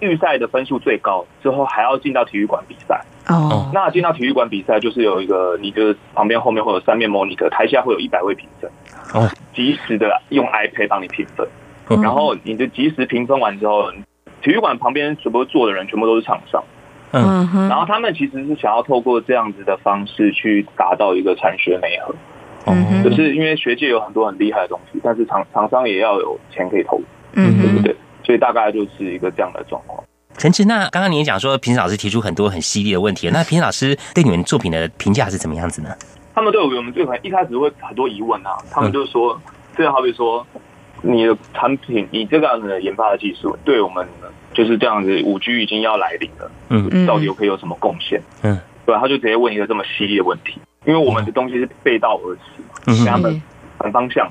[0.00, 3.04] 预赛的分数最高之后，还要进到体育馆比赛。
[3.28, 8.68] 哦，那进到体育馆比赛，就是有一个，你就是旁边后面会有三面模拟的，台下会有一百位评审，
[9.14, 11.48] 哦，及时的用 iPad 帮你评分，
[12.02, 13.92] 然后你就及时评分完之后，
[14.42, 16.64] 体育馆旁边全部坐的人全部都是厂商，
[17.12, 22.12] 嗯，然后他们其实是想要透过这样子的方式去达到一个产学美合，
[22.64, 27.00] 哦，就是因为学界有很多很厉害的东西，但是厂厂商也要有钱可以投，
[27.34, 27.96] 嗯，对不对？
[28.24, 30.02] 所以大概就是一个这样的状况。
[30.38, 35.90] 陈志，那刚刚你也讲说，评审老师提出很多很犀利的问题，那 评审老师对你们作品的评价是怎么样子呢？
[36.34, 39.38] 他们对我们这款一开始会很多疑问啊，他们就说，
[39.76, 40.46] 这好比说，
[41.02, 44.06] 你的产品，你这个样子的研发的技术，对我们
[44.54, 48.18] 就是这样子，五 G 已经要来临了，嗯，到底可以有什么贡献？
[48.42, 53.42] 嗯，对，他就直接问一个这么犀利的问题，因为我们的东西是背道而驰，嗯，他们
[53.78, 54.30] 反方向，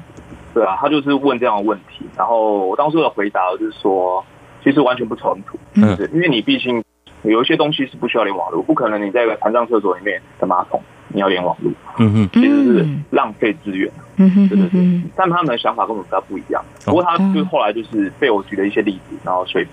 [0.54, 4.24] 对啊，他就是问这样的问题，然后我当初的回答就是说。
[4.64, 6.84] 其实完全不冲突，嗯，因为你毕竟
[7.24, 15.02] 有一些东西是不需要连网络，不可能你在一个残障厕所里面的马桶你要连网络，嗯哼，其实是浪费资源，嗯哼，对对对。
[15.16, 19.66] 但他们的想法跟我们比较不一样，不过他就后来就是被我举了一些例子，然后所以，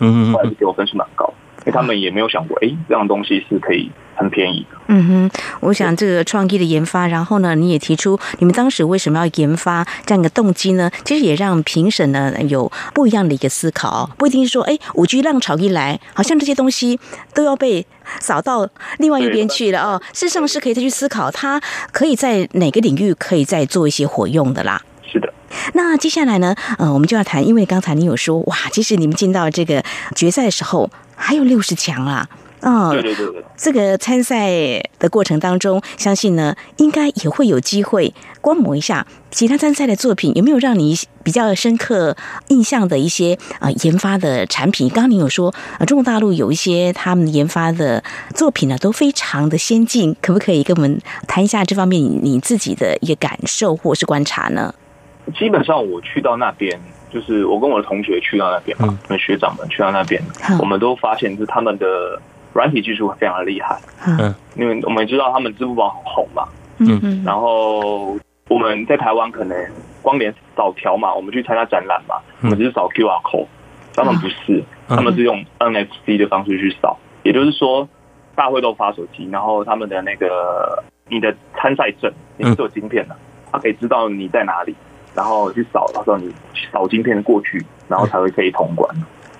[0.00, 1.32] 嗯哼，后来就给我分数蛮高。
[1.66, 4.76] 因为他们也没有想过，哎，这样东西是可以很便宜的。
[4.86, 10.88] 嗯哼，我想这个创意的研发，然后呢，你也提出你们当时为什么要研发这样一个动机呢？
[11.04, 17.00] 其实也让评审呢有不一样的一个思考，不一定是说，哎，五 G 浪潮一来，好像这些东西
[17.34, 17.84] 都要被
[18.20, 20.00] 扫到另外一边去了哦。
[20.12, 21.60] 事实上是可以再去思考，它
[21.90, 24.80] 可以在哪个领域可以再做一些活用的啦。
[25.02, 25.32] 是的。
[25.74, 29.82] 那接下来呢，呃，我们就要谈，因为刚才你有说，哇，其实你们进到这个
[30.14, 30.88] 决赛的时候。
[31.16, 32.28] 还有六十强啊！
[32.62, 34.48] 哦，对对对对，这个参赛
[34.98, 42.16] 的过程当中，相信呢，应该也会有机会观摩一下其他参赛的作品，有没有让你比较深刻
[42.48, 44.88] 印象的一些啊研发的产品？
[44.88, 48.02] 刚刚您有说啊，中国大陆有一些他们研发的
[48.34, 54.74] 作品呢，都非常的先进，可不可以跟我们谈一下这方面你自己的一个感受或是观察呢？
[55.38, 56.80] 基本上我去到那边。
[57.16, 60.22] 就是我跟我的同学去到那边嘛，跟学长们去到那边，
[60.60, 62.20] 我们都发现是他们的
[62.52, 63.74] 软体技术非常的厉害。
[64.06, 66.46] 嗯，因为我们知道他们支付宝很红嘛。
[66.76, 67.24] 嗯。
[67.24, 68.18] 然后
[68.50, 69.56] 我们在台湾可能
[70.02, 73.46] 光连扫条码，我们去参加展览嘛，我们只是扫 QR code，
[73.94, 76.98] 他们不是，他们是用 NFC 的方式去扫。
[77.22, 77.88] 也就是说，
[78.34, 83.16] 大会都发手机，然后他们的那个你的参赛证你是有晶片的，
[83.50, 84.74] 他可以知道你在哪里。
[85.16, 86.32] 然后去扫，到时候你
[86.70, 88.88] 扫晶片过去，然后才会可以通关。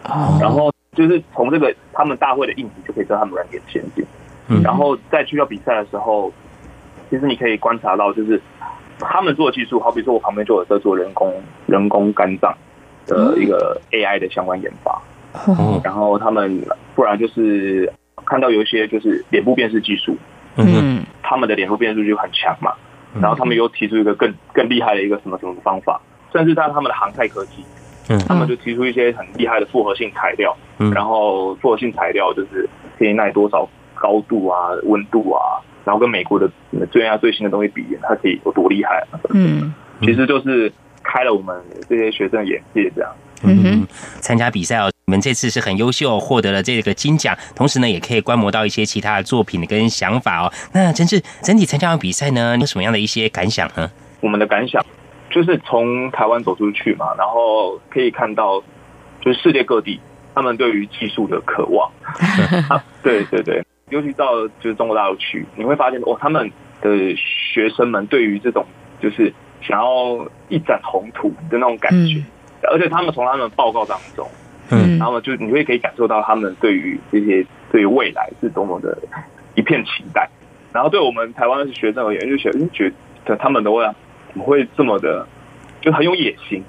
[0.05, 0.39] 哦。
[0.41, 4.05] 然后就是从这个他们大会的硬体就可以知道他们软件先进。
[4.49, 6.33] 嗯，然后在去到比赛的时候，
[7.11, 8.41] 其实你可以观察到，就是
[8.99, 11.31] 他们做的技术，好比说我旁边就有在做人工
[11.67, 12.57] 人工肝脏
[13.07, 15.03] 的一个 AI 的相关研发。
[15.47, 16.65] 哦，然后他们
[16.95, 17.93] 不然就是
[18.25, 20.17] 看到有一些就是脸部辨识技术，
[20.57, 22.73] 嗯，他们的脸部辨识就很强嘛。
[23.21, 26.01] 然后他们又提出一个更更厉害的一个什么什么方法，
[26.33, 27.65] 甚至在他们的航太科技，
[28.09, 36.51] 嗯，他们就提出一些很厉害的复合性材料，嗯，然后复合性材料就是可以耐多少高度啊、温度啊，然后跟美国的
[36.91, 39.05] 最压最新的东西比，它可以有多厉害？
[39.31, 41.57] 嗯，其实就是开了我们
[41.89, 43.11] 这些学生的眼界，这样。
[43.43, 43.87] 嗯哼，
[44.21, 50.53] 参加比赛哦，你们这次是很优秀，获得了这个金奖，同时呢，也可以观摩到一些其他的作品跟想法哦。
[50.73, 53.91] 那真是整体参加完比赛呢，有什么样的一些感想呢？
[54.21, 54.85] 我们的感想
[55.31, 58.63] 就是从台湾走出去嘛，然后可以看到，
[59.21, 60.01] 就是世界各地
[60.35, 61.91] 他们对于技术的渴望。
[63.05, 68.65] 对对对，尤其到就是中国大陆去，你会发现哦，他们的学生们对于这种
[69.01, 72.23] 就是想要一展宏图的那种感觉。
[72.71, 74.29] 而且他们从他们报告当中，
[74.71, 78.97] 嗯，然后就你会可以感受到他们对于这些对于未来是多么的
[79.55, 80.29] 一片期待。
[80.73, 82.93] 然后对我们台湾的学生而言，就觉得觉
[83.25, 83.83] 得他们的会
[84.31, 85.27] 怎么会这么的
[85.81, 86.63] 就很有野心。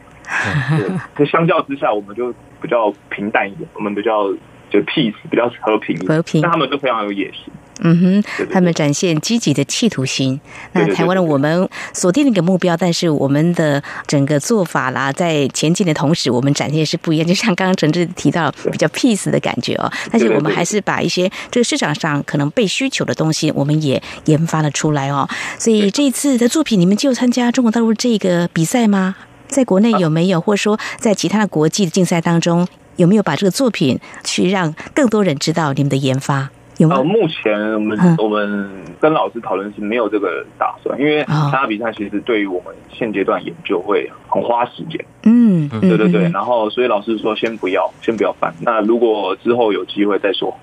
[1.15, 4.31] 对， 相较之下，我们就比较平淡一点，我们比较
[4.69, 6.41] 就 peace，比较和平，和平。
[6.41, 7.51] 但他们都非常有野心。
[7.81, 10.39] 嗯哼，他们展现积极的企图心。
[10.73, 17.27] 那台湾的我们锁定了一个目标，但是我们的整个做法啦，在前进的同时，我们展现是不一样。
[17.27, 25.27] 就像刚刚陈志提到比较 peace 的感觉哦， 但是我们还是把一些这个市场上可能被需求的东西，我们也研发了出来哦。
[25.59, 29.15] 所以这一次的作品，你们就参加中国大陆这个比赛吗？
[29.47, 32.67] 在国内有没有，或者说在其他的国际的竞赛当中，
[32.97, 36.49] 有没有把这个作品去让更多人知道你们的研发？
[36.79, 38.69] 呃，目前我们我们
[38.99, 45.03] 跟老师讨论是没有这个打算，因为参加比赛其实对于我们现阶段研究会很花时间。
[45.23, 48.53] 嗯，对对对，然后所以老师说先不要，先不要办。
[48.61, 50.55] 那如果之后有机会再说。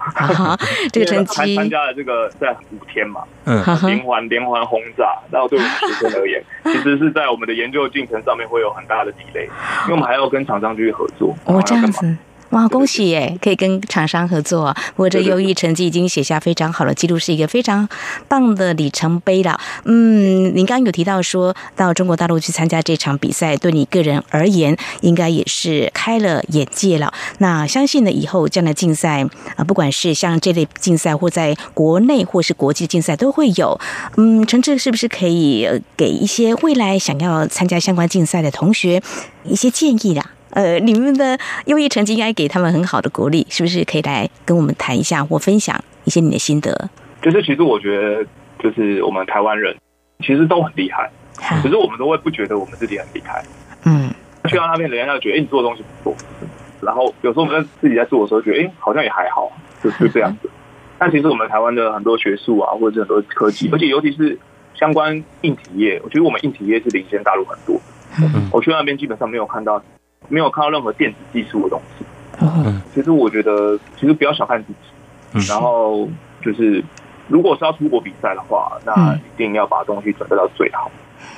[0.93, 9.45] 这个成绩参加了这个在五天嘛，嗯，连环连环轰炸，那对我们学生而言， 其实是在我们的研究进程上面会有很大的 delay，
[9.85, 11.35] 因为我们还要跟厂商继续合作。
[11.45, 12.17] 哦，这样子。
[12.55, 13.37] 哇，恭喜耶！
[13.43, 17.89] 可以跟厂商合作，不过这优异成绩已经写下非常好的记录，是一个非常
[18.29, 19.59] 棒的里程碑了。
[19.85, 27.13] 嗯，您刚刚有提到说到中国大陆去参加这场比赛，对你个人而言，应该也是开了眼界了。
[27.39, 29.27] 那相信呢，以后这样的竞赛
[29.57, 33.81] 啊，不管是像这类竞赛，或在国内或是国际竞赛，都会有。
[34.17, 39.03] 嗯，陈志是不是可以给一些未来想要参加相关竞赛的同学
[39.43, 40.31] 一些建议啦？
[40.55, 41.37] 呃，你们的
[41.67, 46.89] 优异成绩应该给他们很好的鼓励，是不是可以来跟我们谈一下，或分享一些你的心得？
[47.21, 48.25] 就是其实我觉得，
[48.61, 49.77] 就是我们台湾人
[50.21, 51.11] 其实都很厉害，
[51.61, 53.45] 只是我们都会不觉得我们自己很厉害。
[53.85, 54.11] 嗯，
[54.45, 56.17] 去到那边，人家就觉得，哎，你做的东西不错。
[56.81, 59.51] 然后有时候我们在自己在做的时候，觉得，哎，好像也还好，
[59.83, 60.49] 就就这样子。
[60.99, 64.39] 但其实我们台湾的很多学术啊，或者很多科技，而且尤其是
[64.75, 67.81] 相关硬体业，我觉得我们硬体业是领先大陆很多。
[68.53, 69.83] 我去那边基本上没有看到。
[70.29, 72.05] 没有看到任何电子技术的东西。
[72.41, 75.47] 嗯，其实我觉得，其实不要小看自己。
[75.49, 76.09] 然后
[76.43, 76.83] 就是，
[77.29, 80.91] 如果是要出国比赛的话，那一定要把东西准备到最好，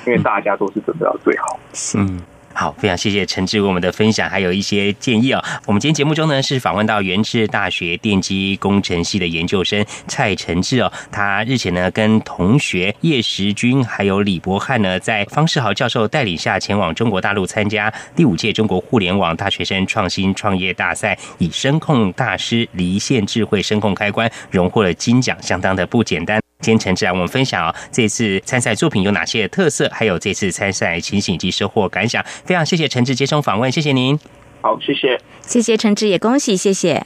[0.05, 1.59] 因为大家都是准备到最好。
[1.95, 2.21] 嗯。
[2.59, 5.43] 好，非常谢谢陈志为我们的分享，还有一些建议哦。
[5.67, 26.46] 我们今天节目中呢是访问到元智大学电机工程系的研究生蔡陈志哦，他日前呢跟同学叶时军还有李博翰呢，在方世豪教授带领下前往中国大陆参加第五届中国互联网大学生创新创业大赛，以声控大师离线智慧声控开关荣获了金奖，相当的不简单。
[26.59, 32.23] 今天陈志来我们分享哦，这次参赛作品有哪些特色，还有这次参赛情形以及收获感想。
[32.45, 34.19] 非常谢谢陈志接受访问，谢谢您。
[34.61, 37.05] 好，谢谢，谢谢陈志，也恭喜，谢谢。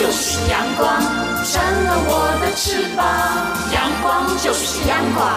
[0.00, 0.98] 就是阳光，
[1.44, 3.04] 扇了我的翅膀。
[3.70, 5.28] 阳光就是阳光，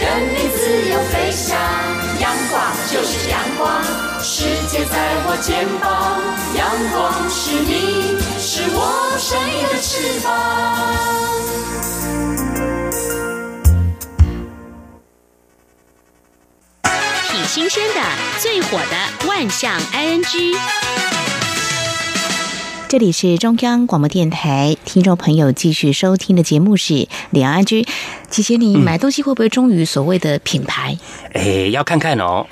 [0.00, 1.56] 任你自由飞翔。
[2.18, 3.70] 阳光就是阳光，
[4.20, 6.18] 世界在我肩膀。
[6.58, 10.28] 阳光是你，是我生命的翅膀。
[17.30, 18.00] 挺新鲜的，
[18.40, 20.58] 最火的万象 ING。
[22.90, 27.86] 这里是中央广播电台，听众朋友继续收听的节目是两岸居。
[28.28, 30.98] 其实你买东西会不会忠于所谓的品牌？
[31.32, 32.44] 哎，要看看哦。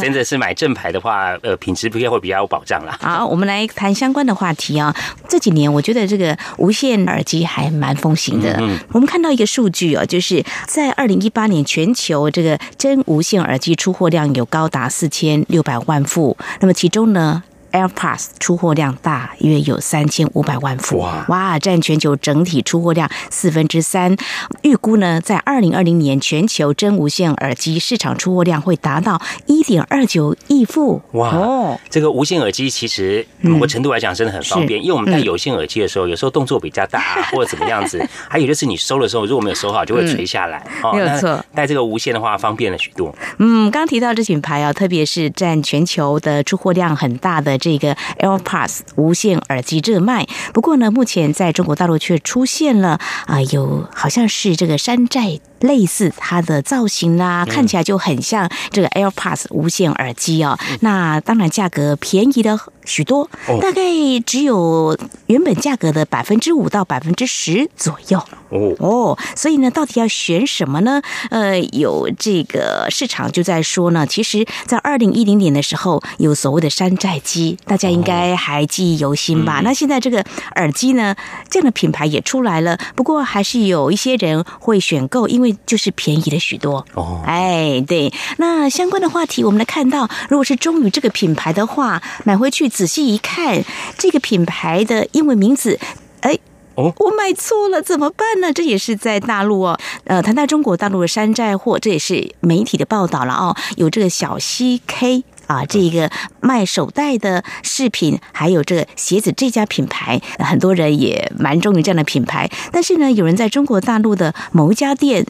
[0.00, 2.96] 真的是买正牌的话，呃，品质不会比较有保障啦。
[3.02, 4.94] 好，我们来谈相关的话题啊。
[5.28, 8.56] 这几年我觉得这个无线耳机还蛮风行的。
[8.60, 17.42] 嗯，我们看到一个数据哦，就是在二零一八年全球这个真无线耳机出货量有高达四千六百万副，那么其中呢
[17.72, 20.98] ？AirPods 出货量大约有三千五百万副，
[21.28, 24.16] 哇，占全球整体出货量四分之三。
[24.62, 31.02] 预估呢，在二零二零年，全球真无线耳机市场出货量会达到一点二九亿副。
[31.12, 40.64] 哇，哦，这个无线耳机其实某个程度来讲真的很方便，因为我们戴有线耳机的时候，有时候动作比较大 或者怎么样子，还有就是你收的时候如果没有收好，就会垂下来。
[40.92, 43.14] 没有错，戴这个无线的话方便了许多。
[43.38, 47.57] 嗯，刚提到这品牌啊，特别是占全球的出货量很大的。
[47.58, 55.40] 这个 AirPods 无线耳机热卖，不过呢，目前在中国大陆却出现了啊，有好像是这个山寨。
[55.60, 60.58] 类似它的造型啦，看起来就很像这个 AirPods 无线耳机哦。
[60.80, 63.28] 那当然价格便宜了许多，
[63.60, 63.82] 大概
[64.24, 64.96] 只有
[65.26, 68.22] 原本价格的百分之五到百分之十左右。
[68.50, 71.02] 哦哦，所以呢，到底要选什么呢？
[71.28, 79.60] 呃，有这个市场就在说呢，其实，在二零一零年的时候，有所谓的山寨机，大家应该还记忆犹新吧？
[79.62, 80.24] 那现在这个
[80.56, 81.14] 耳机呢，
[81.50, 85.47] 这样的品牌也出来了，不过还是有一些人会选购，因为。
[85.66, 86.84] 就是便宜了许多。
[86.94, 93.62] 哦，哎，对，那相关的话题，我们来看到，如果是忠于这个品牌的话，买回去仔细一看，
[93.96, 95.78] 这个品牌的英文名字，
[96.20, 96.38] 哎，
[96.74, 98.52] 哦，我买错了，怎么办呢？
[98.52, 106.08] 这也是在大陆哦，呃，谈到中国大陆的山寨货，这也是媒体的报道了哦，有这个小 CK 啊，这个
[106.40, 115.26] 卖手袋的饰品，还有这个鞋子这家品牌，很多人也蛮忠于这样的品牌，但是呢，有人在中国大陆的某一家店。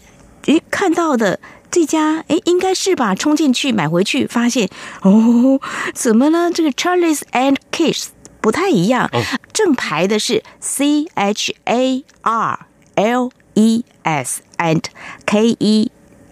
[0.47, 1.41] 诶，看到的
[1.71, 3.15] 这家，诶，应该是吧？
[3.15, 4.67] 冲进去买回去，发现
[5.03, 5.61] 哦，
[5.93, 6.51] 怎么呢？
[6.53, 8.09] 这个 Charles and Kiss
[8.41, 9.11] 不太一样，
[9.53, 14.85] 正牌的是 C H A R L E S and
[15.27, 15.91] K E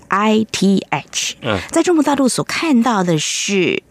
[0.09, 1.37] I T H。
[1.43, 3.83] 嗯，在中国大陆所看到的是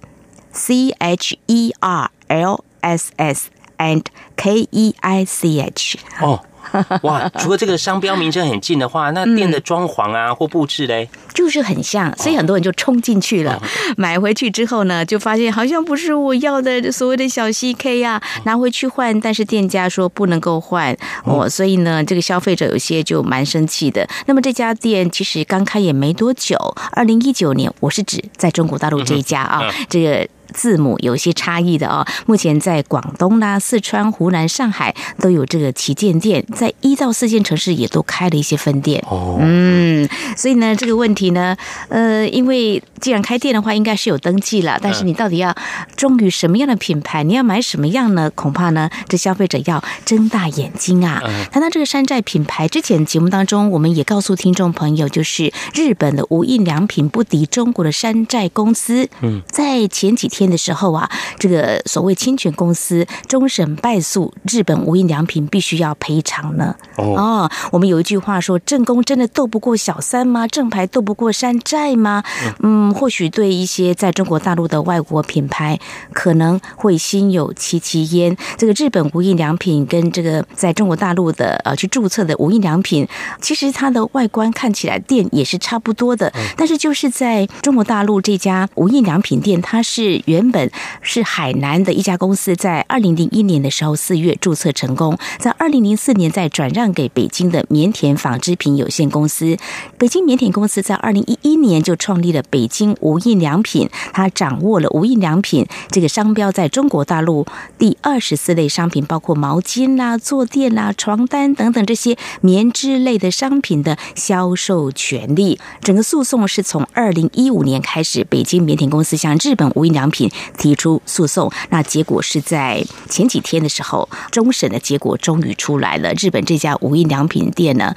[0.52, 4.06] C H E R L S S and
[4.36, 6.00] K E I C H。
[6.22, 6.44] 哦。
[7.04, 13.62] 哇，除了这个商标名称很近的话，那店的装潢啊或布置嘞，就是很像，所以很多人就冲进去了。
[13.98, 20.96] 买回去之后呢，就发现好像不是我要的所谓的小 CK 呀，拿回去换，但是店家说不能够换。
[21.24, 24.08] 哦，所以呢，这个消费者有些就蛮生气的。
[24.26, 26.58] 那么这家店其实刚开业没多久，
[26.92, 30.28] 二零一九年，我是指在中国大陆这一家啊，这个。
[30.56, 32.06] 字母有些差异的哦。
[32.26, 39.04] 目前在广东啦、四川、湖南、上海都有这个旗舰店，在一到四线城市也都开了一些分店。
[39.10, 41.56] 哦，嗯，所以呢，这个问题呢，
[41.90, 45.54] 呃，因为既然开店的话，应该是有登记了，但是你到底要
[45.98, 47.24] 忠于什么样的品牌？
[47.24, 48.32] 你要买什么样呢？
[48.34, 51.22] 恐怕呢，这消费者要睁大眼睛啊！
[51.52, 59.10] 谈到这个山寨品牌，之前节目当中我们也告诉听众朋友，就是日本的无印良品不敌中国的山寨公司。
[59.22, 60.45] 嗯，在前几天。
[60.50, 66.76] 的时候啊，这个所谓侵权公司终审败诉，日本无印良品必须要赔偿呢。
[66.98, 70.48] 哦，我们有一句话说：“正宫真的斗不过小三吗？
[70.48, 72.24] 正牌斗不过山寨吗？”
[72.64, 75.80] 嗯，或许对一些在中国大陆的外国品牌，
[76.14, 78.36] 可能会心有戚戚焉。
[78.58, 83.08] 这个日本无印良品跟这个在中国大陆的呃去注册的无印良品，
[83.40, 90.70] 其实它的外观看起来店也是差不多的，但是就是在中国大陆这家无印良品店，它是原原本
[91.02, 99.56] 是海南的一家公司，在二零零一年的时候四月注册成功，在二零零四年再转让给北京的棉田纺织品有限公司。
[99.98, 115.58] 北京棉田公司在二零一一年就创立了北京无印良品，它掌握了无印良品这个商标在中国大陆第二十四类商品，包括毛巾啦、坐垫啦、床单等等这些棉织类的商品的销售权利。
[115.80, 121.52] 整个诉讼是从二零一五年开始，北京棉田公司向日本无印良品品提出诉讼。
[121.70, 126.14] 那结果是在前几天的时候，终审的结果终于出来了。
[126.14, 127.94] 日本这家无印良品店呢，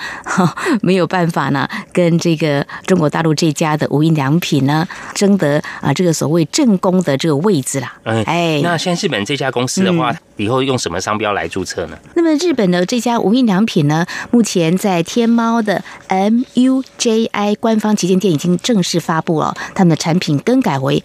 [0.82, 7.94] 没有办法呢，跟这个中国大陆这家的无印良品呢争得啊这个所谓正宫的这个位置啦。
[8.04, 11.96] 嗯哎，那现在日本这家公司的话，以后用什么商标来注册呢？
[12.14, 21.02] 那么日本的这家无印良品呢，目前在天猫的 MUJI 官方旗舰店已经正式发布了，他们的产品更改为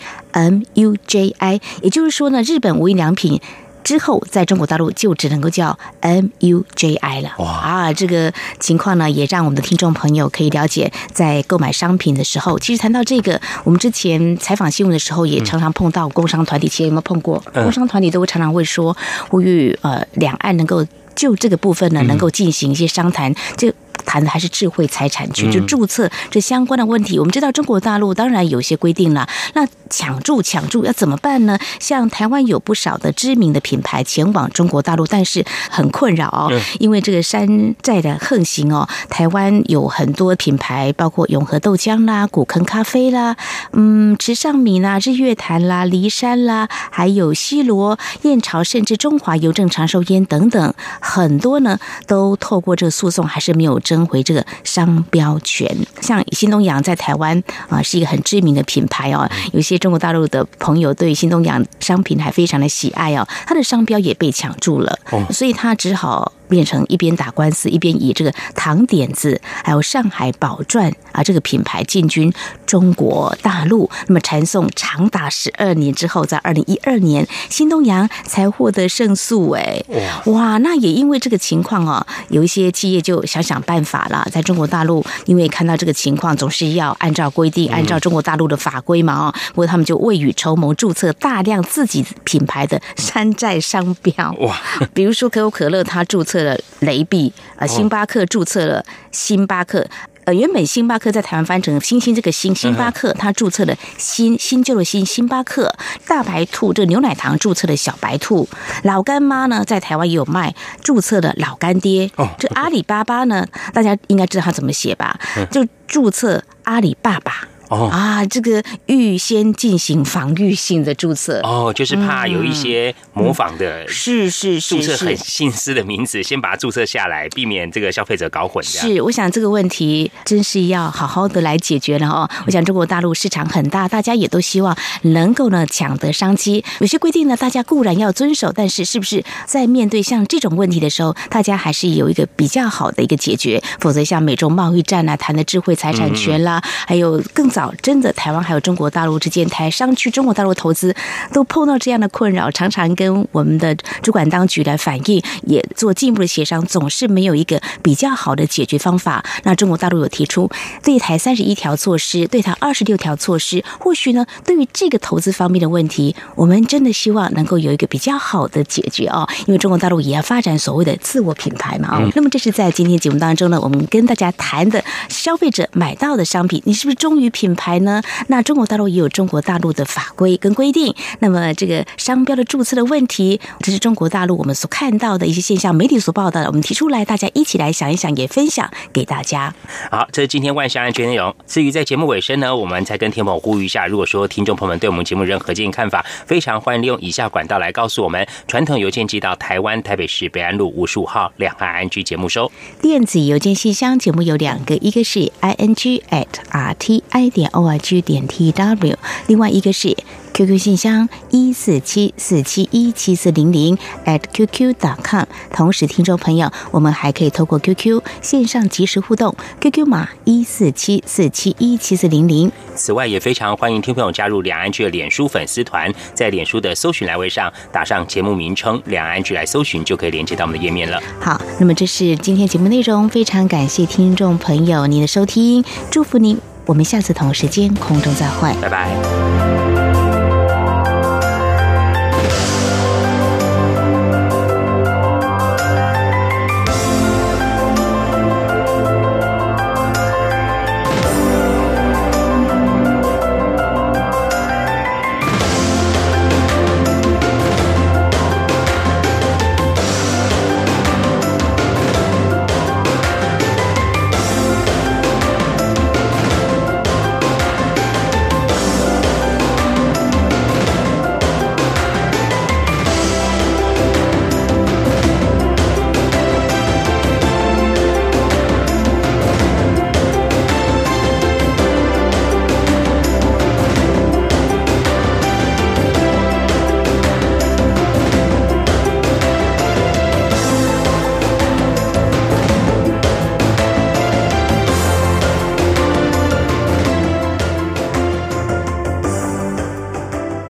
[1.07, 3.39] MUJI，也就是说呢，日本无印良品。
[3.83, 7.33] 之后，在中国大陆就只能够叫 MUJI 了。
[7.39, 17.43] 哇啊，这个情况呢，也让我们的听众朋友可以了解，在购买商品的时候，其实谈到这个，我们之前采访新闻的时候，也常常碰到工商团体，其实有没有碰过？
[17.53, 18.95] 工商团体都会常常会说，
[19.27, 23.35] 呼吁呃两岸能够就这个部分呢，能够进行一些商谈。
[23.57, 23.69] 就
[24.05, 27.19] 谈的还是智慧财产局，就注册这相关的问题。
[27.19, 31.57] 我们知道中国大陆当然有些规定了，那抢注抢注要怎么办呢？
[31.79, 38.87] 像台湾有不少的知名的品牌前往中国大陆，但是很困扰哦，因为这个山寨的横行哦。
[39.09, 43.35] 台湾有很多品牌，包括永和豆浆啦、古坑咖啡啦、
[43.73, 55.75] 嗯池上米啦、日月潭啦、骊山啦，还有西罗、燕巢，甚至中华邮政长寿烟等等，很多呢都透过这个诉讼，还是没有争回这个商标权。
[56.01, 64.97] 像新东阳在台湾啊是一个很知名的品牌哦，有些中国大陆的朋友对新东阳商品还非常的喜爱哦，它的商标也被抢注了，
[65.31, 66.31] 所以他只好。
[66.53, 72.31] 变成一边打官司，一边以这个糖点子，还有上海宝钻啊这个品牌进军
[72.67, 73.89] 中国大陆。
[74.05, 79.49] 那么缠讼长达十二年之后，在二零一二年，新东阳才获得胜诉。
[79.51, 79.83] 哎，
[80.25, 84.27] 哇，那也因为这个情况啊，有一些企业就想想办法了。
[84.31, 89.35] 在中国大陆，因为看到这个情况，总是要按照规定，按照中国大陆的法规嘛啊。
[89.49, 94.31] 不过他们就未雨绸缪，注册大量自己品牌的山寨商标。
[94.39, 94.61] 哇，
[94.93, 96.42] 比如说可口可乐，它注册。
[96.43, 99.87] 了雷碧呃，星巴克注册了星巴克，
[100.25, 105.73] 呃，原本星巴克在台湾翻成星星这个星，星巴克它注册了新新旧的新星巴克，
[106.07, 108.47] 大白兔这牛奶糖注册的小白兔，
[108.83, 115.19] 老干妈呢在台湾也有卖，注册的老干爹，这阿里巴巴呢，大家应该知道它怎么写吧？
[115.51, 117.47] 就注册阿里爸爸。
[117.91, 128.63] 啊，这个预先进行防御性的注册哦，就是怕有一些模仿的，是是是，注册很姓氏的名字，先把它注册下来，避免这个消费者搞混。
[128.63, 132.29] 是，我想这个问题真是要好好的来解决了哦。
[132.45, 136.63] 我想中国大陆市场很大，大家也都希望能够呢抢得商机。
[136.79, 143.61] 有些规定呢，大家固然要遵守，但是是不是在面对像这种问题的时候，大家还是有一个比较好的一个解决？
[143.79, 147.62] 否则像美中贸易战啊，谈的智慧财产权啦，还有更早。
[147.81, 150.95] 真的，台湾还有中国大陆之间，台商去中国大陆投资
[151.31, 159.23] 都碰到这样的困扰，常常跟我们的主管当局来反映，也做进一步的协商，总是没有一个比较好的解决方法。
[159.43, 160.49] 那中国大陆有提出
[160.83, 169.29] 对台三十一条措施，对台二十六条措施，或许呢，对于这个投资方面的问题，我们真的希望能够有一个比较好的解决哦。
[169.45, 172.09] 因为中国大陆也要发展所谓的自我品牌嘛啊。
[172.15, 177.42] 那么这是在今天节目当中呢，我们跟大家谈的消费者买到的商品，你是不是忠于品？
[177.43, 178.01] 品牌呢？
[178.27, 180.95] 那中国大陆也有中国大陆的法规跟规定。
[181.19, 189.53] 那么这个商标的注册的问题，这是中国大陆我们所看到的一些现象，媒体所报道的，我们提出来，大家一起来想一想，也分享给大家。
[189.91, 191.35] 好，这是今天万象安全内容。
[191.45, 202.49] 至于在节目尾声呢，我们再跟天宝呼吁一下，如果说听众朋友们对我们节目任何建议看法，非常欢迎利用以下管道来告诉我们：传统邮件寄到台湾台北市北安路五十五号两岸安居节目收；
[202.81, 207.49] 电子邮件信箱节目有两个，一个是 i n g at r t i 点。
[207.53, 209.95] o r g 点 t w，另外一个是
[210.33, 215.25] QQ 信箱一四七四七一七四零零 at qq dot com。
[215.51, 222.51] 同时，听众朋友，我们还可以透过 QQ 线上及时互动，QQ 码一四七四七一七四零零。
[222.75, 230.99] 此外，也非常欢迎听朋友加入两岸剧的脸书粉丝团，在脸书的搜寻栏位上打上节目名称“两岸剧”来搜寻，就可以连接到我们的页面了。
[231.19, 236.52] 好，那么这是今天节目内容，非常感谢听众朋友您的收听，祝福您。
[236.65, 239.82] 我们下次同一时间空中再会，拜拜。